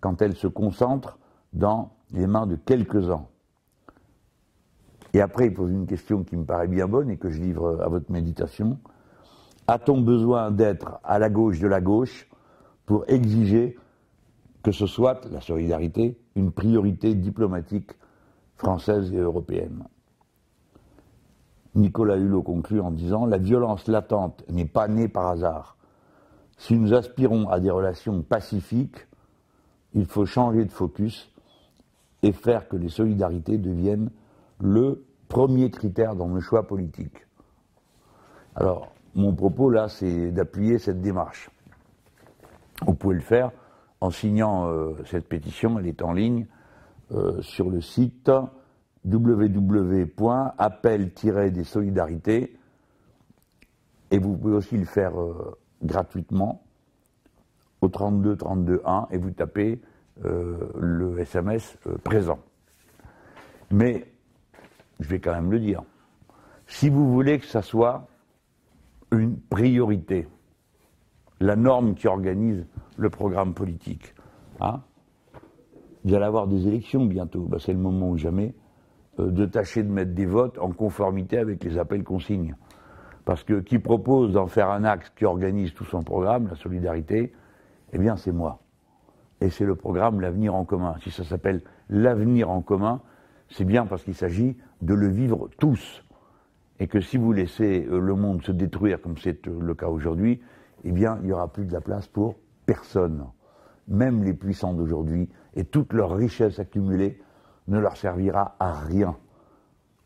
quand 0.02 0.22
elle 0.22 0.36
se 0.36 0.48
concentre 0.48 1.20
dans 1.54 1.92
les 2.12 2.26
mains 2.26 2.48
de 2.48 2.56
quelques-uns? 2.56 3.28
Et 5.14 5.22
après, 5.22 5.46
il 5.48 5.54
pose 5.54 5.72
une 5.72 5.86
question 5.86 6.24
qui 6.24 6.36
me 6.36 6.44
paraît 6.44 6.68
bien 6.68 6.88
bonne 6.88 7.12
et 7.12 7.18
que 7.18 7.30
je 7.30 7.40
livre 7.40 7.80
à 7.84 7.88
votre 7.88 8.12
méditation. 8.12 8.80
A-t-on 9.68 10.02
besoin 10.02 10.50
d'être 10.50 11.00
à 11.04 11.20
la 11.20 11.30
gauche 11.30 11.60
de 11.60 11.68
la 11.68 11.80
gauche 11.80 12.28
pour 12.88 13.06
exiger 13.08 13.78
que 14.64 14.72
ce 14.72 14.88
soit, 14.88 15.26
la 15.32 15.42
solidarité, 15.42 16.18
une 16.36 16.52
priorité 16.52 17.14
diplomatique 17.14 17.92
française 18.56 19.14
et 19.14 19.18
européenne 19.18 19.84
Nicolas 21.76 22.18
Hulot 22.18 22.44
conclut 22.44 22.82
en 22.82 22.92
disant 22.92 23.26
La 23.26 23.38
violence 23.38 23.88
latente 23.88 24.44
n'est 24.50 24.66
pas 24.66 24.88
née 24.88 25.08
par 25.08 25.28
hasard. 25.28 25.78
Si 26.58 26.76
nous 26.76 26.94
aspirons 26.94 27.50
à 27.50 27.60
des 27.60 27.72
relations 27.72 28.22
pacifiques, 28.22 29.08
il 29.94 30.06
faut 30.06 30.26
changer 30.26 30.66
de 30.66 30.72
focus 30.72 31.32
et 32.22 32.32
faire 32.32 32.68
que 32.68 32.76
les 32.76 32.90
solidarités 32.90 33.58
deviennent 33.58 34.12
le 34.60 35.06
premier 35.28 35.72
critère 35.72 36.16
dans 36.16 36.28
le 36.28 36.40
choix 36.40 36.68
politique. 36.68 37.26
Alors, 38.56 38.92
mon 39.16 39.34
propos 39.34 39.70
là, 39.70 39.90
c'est 39.90 40.32
d'appuyer 40.32 40.78
cette 40.78 41.02
démarche. 41.02 41.50
Vous 42.86 42.94
pouvez 42.94 43.16
le 43.16 43.22
faire 43.22 43.52
en 44.04 44.12
signant 44.12 44.68
euh, 44.68 44.94
cette 45.06 45.30
pétition, 45.30 45.80
elle 45.80 45.88
est 45.88 46.02
en 46.02 46.12
ligne 46.12 46.46
euh, 47.14 47.42
sur 47.42 47.70
le 47.70 47.80
site 47.80 48.30
www.appel-des 49.06 51.64
solidarités 51.64 52.58
et 54.12 54.18
vous 54.18 54.36
pouvez 54.36 54.56
aussi 54.56 54.76
le 54.76 54.84
faire 54.84 55.18
euh, 55.18 55.58
gratuitement 55.82 56.66
au 57.80 57.88
32 57.88 58.36
32 58.36 58.82
1 58.86 59.08
et 59.12 59.18
vous 59.18 59.32
tapez 59.32 59.80
le 60.22 61.18
SMS 61.20 61.78
présent. 62.04 62.40
Mais 63.72 64.06
je 65.00 65.08
vais 65.08 65.20
quand 65.20 65.34
même 65.34 65.52
le 65.52 65.60
dire. 65.60 65.82
Si 66.68 66.90
vous 66.90 67.12
voulez 67.12 67.40
que 67.40 67.48
ça 67.48 67.62
soit 67.62 68.06
une 69.12 69.40
priorité, 69.40 70.28
la 71.44 71.58
norme 71.58 71.94
qui 71.94 72.08
organise 72.08 72.66
le 72.98 73.10
programme 73.10 73.54
politique, 73.54 74.16
hein, 74.62 74.82
vous 76.06 76.14
allez 76.14 76.24
avoir 76.24 76.48
des 76.48 76.68
élections 76.70 77.06
bientôt, 77.06 77.42
bah, 77.42 77.58
c'est 77.60 77.74
le 77.74 77.80
moment 77.80 78.10
ou 78.10 78.18
jamais 78.18 78.54
euh, 79.20 79.30
de 79.30 79.46
tâcher 79.46 79.84
de 79.84 79.92
mettre 79.92 80.14
des 80.14 80.26
votes 80.26 80.58
en 80.58 80.72
conformité 80.72 81.38
avec 81.38 81.62
les 81.66 81.78
appels 81.78 82.04
consignes. 82.04 82.56
Parce 83.26 83.44
que 83.44 83.60
qui 83.60 83.78
propose 83.78 84.32
d'en 84.32 84.48
faire 84.48 84.70
un 84.70 84.86
axe 84.86 85.10
qui 85.18 85.26
organise 85.26 85.74
tout 85.74 85.84
son 85.84 86.02
programme, 86.02 86.48
la 86.48 86.56
solidarité, 86.56 87.34
eh 87.92 87.98
bien 87.98 88.16
c'est 88.16 88.32
moi. 88.32 88.60
Et 89.42 89.50
c'est 89.50 89.66
le 89.66 89.76
programme 89.76 90.22
L'avenir 90.22 90.56
en 90.56 90.64
commun. 90.64 90.96
Si 91.02 91.12
ça 91.12 91.26
s'appelle 91.26 91.62
L'avenir 91.90 92.50
en 92.50 92.62
commun, 92.62 93.02
c'est 93.50 93.66
bien 93.66 93.86
parce 93.86 94.04
qu'il 94.04 94.16
s'agit 94.16 94.56
de 94.82 94.94
le 94.94 95.08
vivre 95.10 95.50
tous. 95.60 96.04
Et 96.80 96.88
que 96.88 97.02
si 97.02 97.18
vous 97.18 97.34
laissez 97.34 97.86
euh, 97.90 98.00
le 98.00 98.16
monde 98.16 98.42
se 98.44 98.54
détruire 98.54 99.02
comme 99.02 99.18
c'est 99.18 99.46
euh, 99.48 99.60
le 99.60 99.76
cas 99.76 99.88
aujourd'hui, 99.88 100.42
eh 100.84 100.92
bien, 100.92 101.18
il 101.22 101.28
n'y 101.28 101.32
aura 101.32 101.48
plus 101.48 101.66
de 101.66 101.74
la 101.74 101.82
place 101.82 102.08
pour 102.08 102.36
personne. 102.66 103.26
Même 103.88 104.24
les 104.24 104.34
puissants 104.34 104.74
d'aujourd'hui 104.74 105.30
et 105.56 105.66
toute 105.66 105.94
leur 105.94 106.16
richesse 106.16 106.60
accumulée 106.60 107.22
ne 107.68 107.80
leur 107.80 107.98
servira 107.98 108.56
à 108.60 108.74
rien 108.74 109.16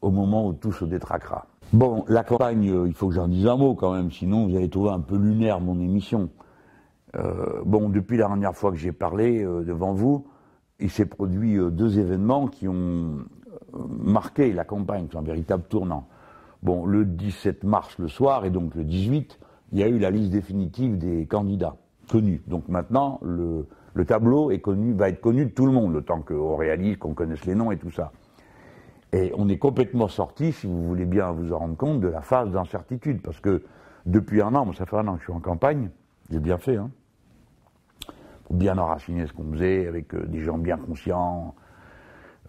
au 0.01 0.11
moment 0.11 0.47
où 0.47 0.53
tout 0.53 0.71
se 0.71 0.85
détraquera. 0.85 1.47
Bon, 1.73 2.05
la 2.07 2.23
campagne, 2.23 2.69
euh, 2.69 2.87
il 2.87 2.93
faut 2.93 3.09
que 3.09 3.15
j'en 3.15 3.27
dise 3.27 3.47
un 3.47 3.57
mot 3.57 3.75
quand 3.75 3.93
même, 3.93 4.11
sinon 4.11 4.47
vous 4.47 4.55
allez 4.55 4.69
trouver 4.69 4.91
un 4.91 4.99
peu 4.99 5.17
lunaire 5.17 5.59
mon 5.59 5.79
émission. 5.79 6.29
bon, 7.65 7.89
depuis 7.89 8.17
la 8.17 8.27
dernière 8.27 8.55
fois 8.55 8.71
que 8.71 8.77
j'ai 8.77 8.91
parlé 8.91 9.43
devant 9.43 9.93
vous, 9.93 10.27
il 10.79 10.91
s'est 10.91 11.07
produit 11.07 11.57
deux 11.71 11.97
événements 11.97 12.47
qui 12.47 12.67
ont 12.67 13.25
marqué 13.73 14.53
la 14.53 14.63
campagne, 14.63 15.07
c'est 15.11 15.17
un 15.17 15.23
véritable 15.23 15.63
tournant. 15.63 16.07
Bon, 16.63 16.85
le 16.85 17.05
17 17.05 17.63
mars 17.63 17.97
le 17.99 18.07
soir 18.07 18.45
et 18.45 18.49
donc 18.49 18.75
le 18.75 18.83
18, 18.83 19.39
il 19.71 19.79
y 19.79 19.83
a 19.83 19.87
eu 19.87 19.99
la 19.99 20.11
liste 20.11 20.31
définitive 20.31 20.97
des 20.97 21.25
candidats 21.25 21.75
connus. 22.09 22.41
Donc 22.47 22.67
maintenant, 22.69 23.19
le, 23.23 23.67
tableau 24.05 24.51
est 24.51 24.59
connu, 24.59 24.93
va 24.93 25.09
être 25.09 25.21
connu 25.21 25.45
de 25.45 25.51
tout 25.51 25.65
le 25.65 25.71
monde, 25.71 25.93
le 25.93 26.01
temps 26.01 26.21
qu'on 26.21 26.55
réalise, 26.55 26.97
qu'on 26.97 27.13
connaisse 27.13 27.45
les 27.45 27.55
noms 27.55 27.71
et 27.71 27.77
tout 27.77 27.91
ça. 27.91 28.11
Et 29.13 29.33
on 29.37 29.47
est 29.49 29.57
complètement 29.57 30.07
sorti, 30.07 30.51
si 30.51 30.67
vous 30.67 30.83
voulez 30.83 31.05
bien 31.05 31.31
vous 31.31 31.53
en 31.53 31.59
rendre 31.59 31.77
compte, 31.77 32.01
de 32.01 32.07
la 32.07 32.21
phase 32.21 32.51
d'incertitude. 32.51 33.21
Parce 33.21 33.39
que 33.39 33.63
depuis 34.05 34.41
un 34.41 34.53
an, 34.55 34.65
moi 34.65 34.73
ça 34.73 34.85
fait 34.85 34.97
un 34.97 35.07
an 35.07 35.13
que 35.13 35.19
je 35.19 35.25
suis 35.25 35.33
en 35.33 35.39
campagne, 35.39 35.89
j'ai 36.29 36.39
bien 36.39 36.57
fait, 36.57 36.77
hein, 36.77 36.89
pour 38.45 38.55
bien 38.55 38.77
enraciner 38.77 39.27
ce 39.27 39.33
qu'on 39.33 39.51
faisait, 39.51 39.87
avec 39.87 40.13
euh, 40.13 40.25
des 40.27 40.41
gens 40.41 40.57
bien 40.57 40.77
conscients, 40.77 41.55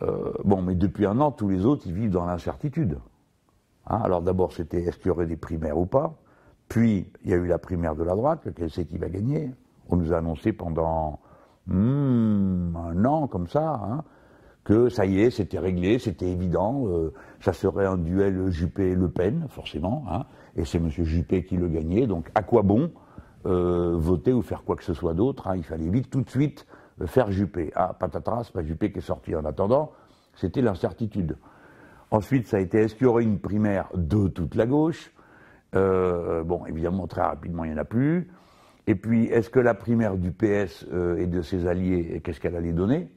euh, 0.03 0.33
bon, 0.45 0.63
mais 0.63 0.75
depuis 0.75 1.07
un 1.07 1.21
an, 1.21 1.33
tous 1.33 1.49
les 1.49 1.65
autres, 1.65 1.83
ils 1.87 1.95
vivent 1.95 2.11
dans 2.11 2.27
l'incertitude. 2.27 2.99
Hein, 3.87 4.01
alors 4.05 4.23
d'abord, 4.23 4.53
c'était 4.53 4.83
est-ce 4.83 4.99
qu'il 4.99 5.09
y 5.09 5.11
aurait 5.11 5.27
des 5.27 5.37
primaires 5.37 5.79
ou 5.79 5.87
pas? 5.87 6.15
Puis, 6.69 7.11
il 7.25 7.31
y 7.31 7.35
a 7.35 7.37
eu 7.37 7.47
la 7.47 7.59
primaire 7.59 7.95
de 7.95 8.05
la 8.05 8.15
droite, 8.15 8.45
lequel 8.45 8.71
c'est 8.71 8.85
qui 8.85 8.99
va 8.99 9.09
gagner 9.09 9.51
On 9.89 9.97
nous 9.97 10.13
a 10.13 10.19
annoncé 10.19 10.53
pendant 10.53 11.21
hmm, 11.67 12.77
un 12.77 13.05
an, 13.05 13.27
comme 13.27 13.49
ça, 13.49 13.81
hein, 13.83 14.05
que 14.65 14.91
ça 14.91 15.07
y 15.07 15.21
est, 15.21 15.31
c'était 15.31 15.59
réglé, 15.59 15.99
c'était 15.99 16.31
évident, 16.31 16.87
euh, 16.89 17.13
ça 17.41 17.55
serait 17.55 17.87
un 17.87 17.97
duel 17.97 18.51
Juppé-Le 18.51 19.09
Pen, 19.09 19.47
forcément, 19.49 20.05
hein, 20.11 20.27
et 20.57 20.65
c'est 20.65 20.79
M. 20.79 20.91
Juppé 20.91 21.45
qui 21.45 21.57
le 21.57 21.69
gagnait, 21.69 22.07
donc 22.07 22.31
à 22.35 22.43
quoi 22.43 22.63
bon 22.63 22.91
euh, 23.47 23.95
voter 23.97 24.33
ou 24.33 24.43
faire 24.43 24.65
quoi 24.65 24.77
que 24.77 24.85
ce 24.85 24.93
soit 24.93 25.15
d'autre 25.15 25.49
Il 25.57 25.65
fallait 25.65 25.89
vite, 25.89 26.11
tout 26.11 26.21
de 26.21 26.29
suite, 26.29 26.67
faire 27.07 27.31
Juppé. 27.31 27.71
Ah, 27.75 27.95
patatras, 27.99 28.51
pas 28.53 28.63
Juppé 28.63 28.93
qui 28.93 28.99
est 28.99 29.03
sorti 29.03 29.35
en 29.35 29.45
attendant, 29.45 29.93
c'était 30.35 30.61
l'incertitude. 30.61 31.39
Ensuite, 32.11 32.47
ça 32.47 32.57
a 32.57 32.61
été 32.61 32.79
est-ce 32.79 32.95
qu'il 32.95 33.05
y 33.05 33.07
aurait 33.07 33.23
une 33.23 33.39
primaire 33.39 33.89
de 33.95 34.29
toute 34.29 34.55
la 34.55 34.67
gauche? 34.67 35.13
Euh, 35.75 36.43
Bon, 36.43 36.65
évidemment, 36.67 37.07
très 37.07 37.23
rapidement, 37.23 37.65
il 37.65 37.71
n'y 37.71 37.77
en 37.77 37.81
a 37.81 37.85
plus. 37.85 38.29
Et 38.87 38.95
puis, 38.95 39.27
est-ce 39.27 39.51
que 39.51 39.61
la 39.61 39.75
primaire 39.75 40.17
du 40.17 40.33
PS 40.33 40.87
euh, 40.93 41.19
et 41.19 41.27
de 41.27 41.43
ses 41.43 41.67
alliés, 41.67 42.21
qu'est-ce 42.25 42.41
qu'elle 42.41 42.57
allait 42.57 42.73
donner? 42.73 43.09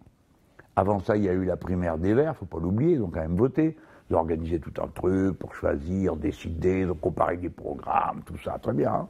Avant 0.76 1.00
ça, 1.00 1.16
il 1.16 1.24
y 1.24 1.30
a 1.30 1.34
eu 1.34 1.46
la 1.46 1.58
primaire 1.58 1.98
des 1.98 2.14
Verts, 2.14 2.36
faut 2.36 2.46
pas 2.46 2.60
l'oublier, 2.60 2.94
ils 2.94 3.02
ont 3.02 3.10
quand 3.10 3.22
même 3.22 3.36
voté. 3.36 3.78
Ils 4.10 4.16
ont 4.16 4.20
organisé 4.20 4.60
tout 4.60 4.74
un 4.82 4.88
truc 4.88 5.38
pour 5.40 5.56
choisir, 5.56 6.18
décider, 6.18 6.82
ils 6.82 6.92
ont 6.92 6.96
comparé 6.96 7.38
des 7.38 7.50
programmes, 7.50 8.22
tout 8.26 8.38
ça, 8.38 8.60
très 8.60 8.74
bien. 8.74 9.08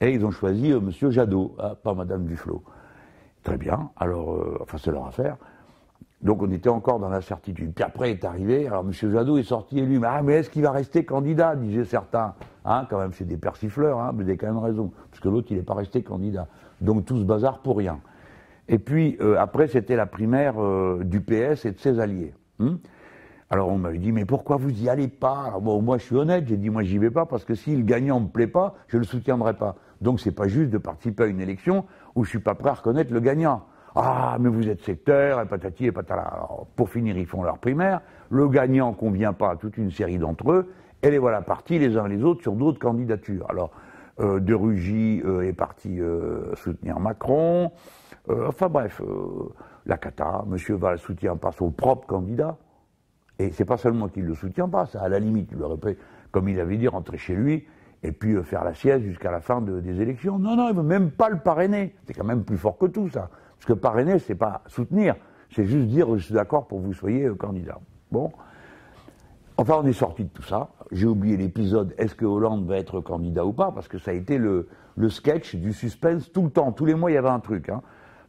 Et 0.00 0.12
ils 0.12 0.24
ont 0.24 0.32
choisi 0.32 0.72
euh, 0.72 0.78
M. 0.78 1.10
Jadot, 1.10 1.54
hein, 1.60 1.74
pas 1.82 1.94
Mme 1.94 2.24
Duflot. 2.26 2.62
Très 3.44 3.56
bien, 3.56 3.90
alors, 3.96 4.58
enfin, 4.62 4.78
c'est 4.78 4.90
leur 4.90 5.06
affaire. 5.06 5.36
Donc 6.24 6.42
on 6.42 6.50
était 6.50 6.70
encore 6.70 6.98
dans 6.98 7.10
l'incertitude. 7.10 7.72
Puis 7.74 7.84
après 7.84 8.10
est 8.10 8.24
arrivé, 8.24 8.66
alors 8.66 8.82
M. 8.82 8.92
Jadot 8.92 9.36
est 9.36 9.42
sorti 9.42 9.78
élu. 9.78 9.98
Mais, 9.98 10.08
ah, 10.10 10.22
mais 10.22 10.34
est-ce 10.34 10.50
qu'il 10.50 10.62
va 10.62 10.72
rester 10.72 11.04
candidat 11.04 11.54
disaient 11.54 11.84
certains. 11.84 12.34
Hein, 12.64 12.86
quand 12.88 12.98
même, 12.98 13.12
c'est 13.12 13.26
des 13.26 13.36
persifleurs, 13.36 14.00
hein, 14.00 14.12
mais 14.14 14.24
vous 14.24 14.30
avez 14.30 14.38
quand 14.38 14.46
même 14.46 14.58
raison. 14.58 14.90
Parce 15.10 15.20
que 15.20 15.28
l'autre, 15.28 15.48
il 15.50 15.58
n'est 15.58 15.62
pas 15.62 15.74
resté 15.74 16.02
candidat. 16.02 16.48
Donc 16.80 17.04
tout 17.04 17.18
ce 17.18 17.24
bazar 17.24 17.58
pour 17.58 17.76
rien. 17.76 18.00
Et 18.68 18.78
puis 18.78 19.18
euh, 19.20 19.36
après, 19.38 19.68
c'était 19.68 19.96
la 19.96 20.06
primaire 20.06 20.54
euh, 20.58 21.02
du 21.04 21.20
PS 21.20 21.66
et 21.66 21.72
de 21.72 21.78
ses 21.78 22.00
alliés. 22.00 22.32
Hein. 22.60 22.78
alors 23.50 23.68
on 23.68 23.76
m'avait 23.76 23.98
dit, 23.98 24.12
mais 24.12 24.24
pourquoi 24.24 24.56
vous 24.56 24.70
y 24.70 24.88
allez 24.88 25.08
pas? 25.08 25.58
Moi, 25.60 25.98
je 25.98 26.04
suis 26.04 26.16
honnête, 26.16 26.46
j'ai 26.46 26.56
dit, 26.56 26.70
moi, 26.70 26.84
j'y 26.84 26.96
vais 26.96 27.10
pas 27.10 27.26
parce 27.26 27.44
que 27.44 27.54
si 27.54 27.76
le 27.76 27.82
gagnant 27.82 28.20
me 28.20 28.28
plaît 28.28 28.46
pas, 28.46 28.76
je 28.88 28.96
le 28.96 29.04
soutiendrai 29.04 29.54
pas. 29.54 29.76
Donc 30.00 30.20
c'est 30.20 30.32
pas 30.32 30.48
juste 30.48 30.70
de 30.70 30.78
participer 30.78 31.24
à 31.24 31.26
une 31.26 31.40
élection 31.40 31.84
où 32.14 32.24
je 32.24 32.30
suis 32.30 32.38
pas 32.38 32.54
prêt 32.54 32.70
à 32.70 32.74
reconnaître 32.74 33.12
le 33.12 33.20
gagnant. 33.20 33.66
Ah, 33.96 34.36
mais 34.40 34.48
vous 34.48 34.68
êtes 34.68 34.82
secteur, 34.82 35.40
et 35.40 35.46
patati 35.46 35.86
et 35.86 35.92
patala. 35.92 36.48
Pour 36.74 36.90
finir, 36.90 37.16
ils 37.16 37.26
font 37.26 37.44
leur 37.44 37.58
primaire. 37.58 38.00
Le 38.28 38.48
gagnant 38.48 38.92
convient 38.92 39.32
pas 39.32 39.52
à 39.52 39.56
toute 39.56 39.76
une 39.76 39.92
série 39.92 40.18
d'entre 40.18 40.50
eux. 40.50 40.72
Et 41.02 41.10
les 41.10 41.18
voilà 41.18 41.42
partis 41.42 41.78
les 41.78 41.96
uns 41.96 42.08
les 42.08 42.24
autres 42.24 42.42
sur 42.42 42.54
d'autres 42.54 42.80
candidatures. 42.80 43.46
Alors, 43.50 43.70
euh, 44.20 44.40
De 44.40 44.54
Rugy 44.54 45.22
euh, 45.24 45.42
est 45.42 45.52
parti 45.52 46.00
euh, 46.00 46.54
soutenir 46.56 46.98
Macron. 46.98 47.70
enfin 48.28 48.68
bref, 48.68 49.00
la 49.86 49.96
cata. 49.96 50.44
Monsieur 50.48 50.74
Valls 50.74 50.98
soutient 50.98 51.36
pas 51.36 51.52
son 51.52 51.70
propre 51.70 52.06
candidat. 52.06 52.56
Et 53.38 53.52
c'est 53.52 53.64
pas 53.64 53.76
seulement 53.76 54.08
qu'il 54.08 54.24
le 54.24 54.34
soutient 54.34 54.68
pas, 54.68 54.86
ça 54.86 55.02
à 55.02 55.08
la 55.08 55.18
limite, 55.18 55.50
il 55.52 55.60
aurait 55.62 55.96
comme 56.30 56.48
il 56.48 56.58
avait 56.58 56.76
dit, 56.76 56.86
rentrer 56.88 57.18
chez 57.18 57.34
lui 57.34 57.66
et 58.02 58.12
puis 58.12 58.40
faire 58.44 58.64
la 58.64 58.74
sieste 58.74 59.04
jusqu'à 59.04 59.30
la 59.30 59.40
fin 59.40 59.60
des 59.60 60.00
élections. 60.00 60.38
Non, 60.38 60.56
non, 60.56 60.68
il 60.68 60.76
veut 60.76 60.82
même 60.82 61.10
pas 61.10 61.28
le 61.30 61.38
parrainer. 61.38 61.94
C'est 62.06 62.12
quand 62.12 62.24
même 62.24 62.44
plus 62.44 62.58
fort 62.58 62.78
que 62.78 62.86
tout, 62.86 63.08
ça. 63.08 63.30
Parce 63.64 63.78
que 63.78 63.80
parrainer, 63.80 64.18
c'est 64.18 64.34
pas 64.34 64.60
soutenir, 64.66 65.16
c'est 65.50 65.64
juste 65.64 65.86
dire 65.86 66.06
je 66.18 66.22
suis 66.22 66.34
d'accord 66.34 66.66
pour 66.66 66.82
que 66.82 66.84
vous 66.84 66.92
soyez 66.92 67.24
euh, 67.24 67.34
candidat. 67.34 67.78
Bon. 68.12 68.30
Enfin, 69.56 69.80
on 69.82 69.86
est 69.86 69.94
sorti 69.94 70.24
de 70.24 70.28
tout 70.28 70.42
ça. 70.42 70.68
J'ai 70.92 71.06
oublié 71.06 71.38
l'épisode 71.38 71.94
est-ce 71.96 72.14
que 72.14 72.26
Hollande 72.26 72.66
va 72.66 72.76
être 72.76 73.00
candidat 73.00 73.46
ou 73.46 73.54
pas 73.54 73.72
Parce 73.72 73.88
que 73.88 73.96
ça 73.96 74.10
a 74.10 74.14
été 74.14 74.36
le, 74.36 74.68
sketch 75.08 75.54
du 75.54 75.72
suspense 75.72 76.30
tout 76.30 76.42
le 76.42 76.50
temps. 76.50 76.72
Tous 76.72 76.84
les 76.84 76.94
mois, 76.94 77.10
il 77.10 77.14
y 77.14 77.16
avait 77.16 77.30
un 77.30 77.40
truc. 77.40 77.70
Hein. 77.70 77.80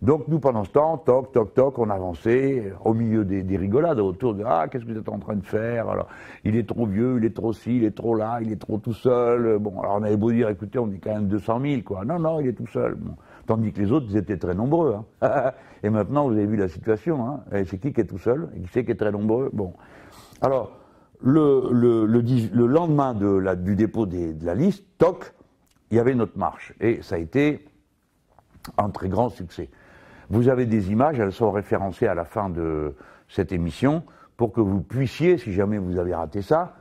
Donc 0.01 0.29
nous, 0.29 0.39
pendant 0.39 0.63
ce 0.63 0.69
temps, 0.69 0.97
toc, 0.99 1.33
toc, 1.33 1.53
toc, 1.53 1.79
on 1.79 1.89
avançait 1.89 2.71
au 2.85 2.93
milieu 2.93 3.25
des, 3.25 3.57
rigolades 3.57 3.99
autour 3.99 4.35
de 4.35 4.43
ah 4.45 4.67
qu'est-ce 4.69 4.85
que 4.85 4.91
vous 4.93 4.99
êtes 4.99 5.09
en 5.09 5.19
train 5.19 5.35
de 5.35 5.45
faire 5.45 6.05
il 6.45 6.55
est 6.55 6.67
trop 6.67 6.85
vieux, 6.85 7.17
il 7.17 7.25
est 7.25 7.35
trop 7.35 7.51
ci, 7.51 7.77
il 7.77 7.83
est 7.83 7.95
trop 7.95 8.15
là, 8.15 8.39
il 8.41 8.53
est 8.53 8.61
trop 8.61 8.77
tout 8.77 8.93
seul. 8.93 9.57
Bon, 9.57 9.81
alors 9.81 9.97
on 9.99 10.03
avait 10.03 10.15
beau 10.15 10.31
dire 10.31 10.47
écoutez, 10.47 10.79
on 10.79 10.89
est 10.91 10.99
quand 10.99 11.13
même 11.13 11.27
200 11.27 11.59
000 11.61 11.81
quoi. 11.81 12.05
Non, 12.05 12.19
non, 12.19 12.39
il 12.39 12.47
est 12.47 12.53
tout 12.53 12.67
seul. 12.67 12.97
Tandis 13.45 13.71
que 13.71 13.79
les 13.79 13.91
autres, 13.91 14.08
ils 14.10 14.17
étaient 14.17 14.38
très 14.38 14.55
nombreux. 14.55 14.97
Hein. 15.21 15.51
et 15.84 15.89
maintenant, 15.89 16.27
vous 16.27 16.34
avez 16.34 16.45
vu 16.45 16.58
la 16.58 16.67
situation. 16.67 17.27
Hein. 17.27 17.43
C'est 17.65 17.77
qui 17.77 17.93
qui 17.93 18.01
est 18.01 18.05
tout 18.05 18.17
seul? 18.17 18.49
Et 18.55 18.62
qui 18.62 18.69
c'est 18.71 18.86
qui 18.86 18.91
est 18.91 18.95
très 18.95 19.12
nombreux? 19.12 19.49
Bon. 19.53 19.73
Alors, 20.41 20.71
le, 21.21 21.69
le, 21.71 22.65
lendemain 22.65 23.13
du 23.13 23.75
dépôt 23.75 24.05
de 24.05 24.45
la 24.45 24.55
liste, 24.55 24.86
toc, 24.97 25.34
il 25.91 25.97
y 25.97 25.99
avait 25.99 26.15
notre 26.15 26.38
marche. 26.38 26.73
Et 26.79 27.01
ça 27.01 27.15
a 27.15 27.17
été 27.19 27.65
un 28.77 28.89
très 28.89 29.10
grand 29.10 29.29
succès. 29.29 29.69
Vous 30.29 30.49
avez 30.49 30.65
des 30.65 30.91
images, 30.91 31.19
elles 31.19 31.31
sont 31.31 31.51
référencées 31.51 32.08
à 32.08 32.15
la 32.15 32.25
fin 32.25 32.49
de 32.49 32.95
cette 33.27 33.51
émission, 33.51 34.03
pour 34.38 34.51
que 34.51 34.62
vous 34.62 34.81
puissiez, 34.81 35.38
si 35.38 35.53
jamais 35.53 35.77
vous 35.77 35.97
avez 35.97 36.13
raté 36.13 36.41
ça, 36.41 36.75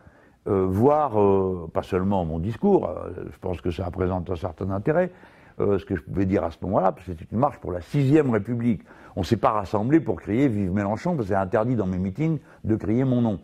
euh, 0.47 0.67
voir, 0.67 1.21
euh, 1.21 1.71
pas 1.73 1.83
seulement 1.83 2.25
mon 2.25 2.39
discours, 2.39 2.89
euh, 2.89 3.11
je 3.31 3.39
pense 3.39 3.61
que 3.61 3.71
ça 3.71 3.91
présente 3.91 4.31
un 4.31 4.37
certain 4.37 4.71
intérêt, 4.71 5.11
euh, 5.61 5.79
ce 5.79 5.85
que 5.85 5.97
je 5.97 6.03
pouvais 6.03 6.27
dire 6.27 6.45
à 6.45 6.51
ce 6.51 6.59
moment-là, 6.63 6.93
parce 6.93 7.07
que 7.07 7.13
c'était 7.13 7.27
une 7.31 7.39
marche 7.39 7.59
pour 7.59 7.73
la 7.73 7.81
sixième 7.81 8.31
République. 8.31 8.83
On 9.17 9.21
ne 9.21 9.25
s'est 9.25 9.37
pas 9.37 9.51
rassemblé 9.51 10.01
pour 10.01 10.21
crier 10.21 10.49
Vive 10.49 10.73
Mélenchon, 10.73 11.17
parce 11.17 11.29
que 11.29 11.35
c'est 11.35 11.41
interdit 11.41 11.77
dans 11.77 11.87
mes 11.87 11.99
meetings 11.99 12.39
de 12.65 12.77
crier 12.77 13.05
mon 13.05 13.21
nom. 13.21 13.39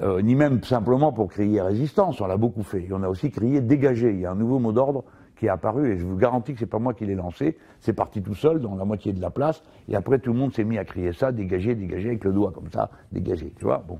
euh, 0.00 0.22
ni 0.22 0.34
même 0.34 0.62
simplement 0.62 1.12
pour 1.12 1.28
crier 1.28 1.60
résistance, 1.60 2.20
on 2.20 2.26
l'a 2.26 2.36
beaucoup 2.36 2.62
fait. 2.62 2.86
On 2.92 3.02
a 3.02 3.08
aussi 3.08 3.30
crié 3.30 3.60
dégager. 3.60 4.12
Il 4.12 4.20
y 4.20 4.26
a 4.26 4.30
un 4.30 4.36
nouveau 4.36 4.58
mot 4.58 4.72
d'ordre 4.72 5.04
qui 5.36 5.46
est 5.46 5.50
apparu, 5.50 5.92
et 5.92 5.98
je 5.98 6.04
vous 6.04 6.16
garantis 6.16 6.52
que 6.52 6.58
c'est 6.58 6.66
pas 6.66 6.80
moi 6.80 6.94
qui 6.94 7.06
l'ai 7.06 7.14
lancé, 7.14 7.56
c'est 7.80 7.92
parti 7.92 8.22
tout 8.22 8.34
seul 8.34 8.60
dans 8.60 8.74
la 8.74 8.84
moitié 8.84 9.12
de 9.12 9.20
la 9.20 9.30
place, 9.30 9.62
et 9.88 9.94
après 9.94 10.18
tout 10.18 10.32
le 10.32 10.38
monde 10.38 10.52
s'est 10.52 10.64
mis 10.64 10.78
à 10.78 10.84
crier 10.84 11.12
ça, 11.12 11.30
dégager, 11.30 11.76
dégager, 11.76 12.08
avec 12.08 12.24
le 12.24 12.32
doigt 12.32 12.50
comme 12.52 12.70
ça, 12.72 12.90
dégager, 13.12 13.52
tu 13.56 13.64
vois, 13.64 13.84
bon. 13.86 13.98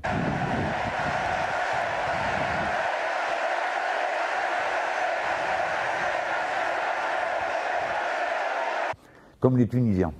Comme 9.39 9.57
les 9.57 9.67
Tunisiens. 9.67 10.13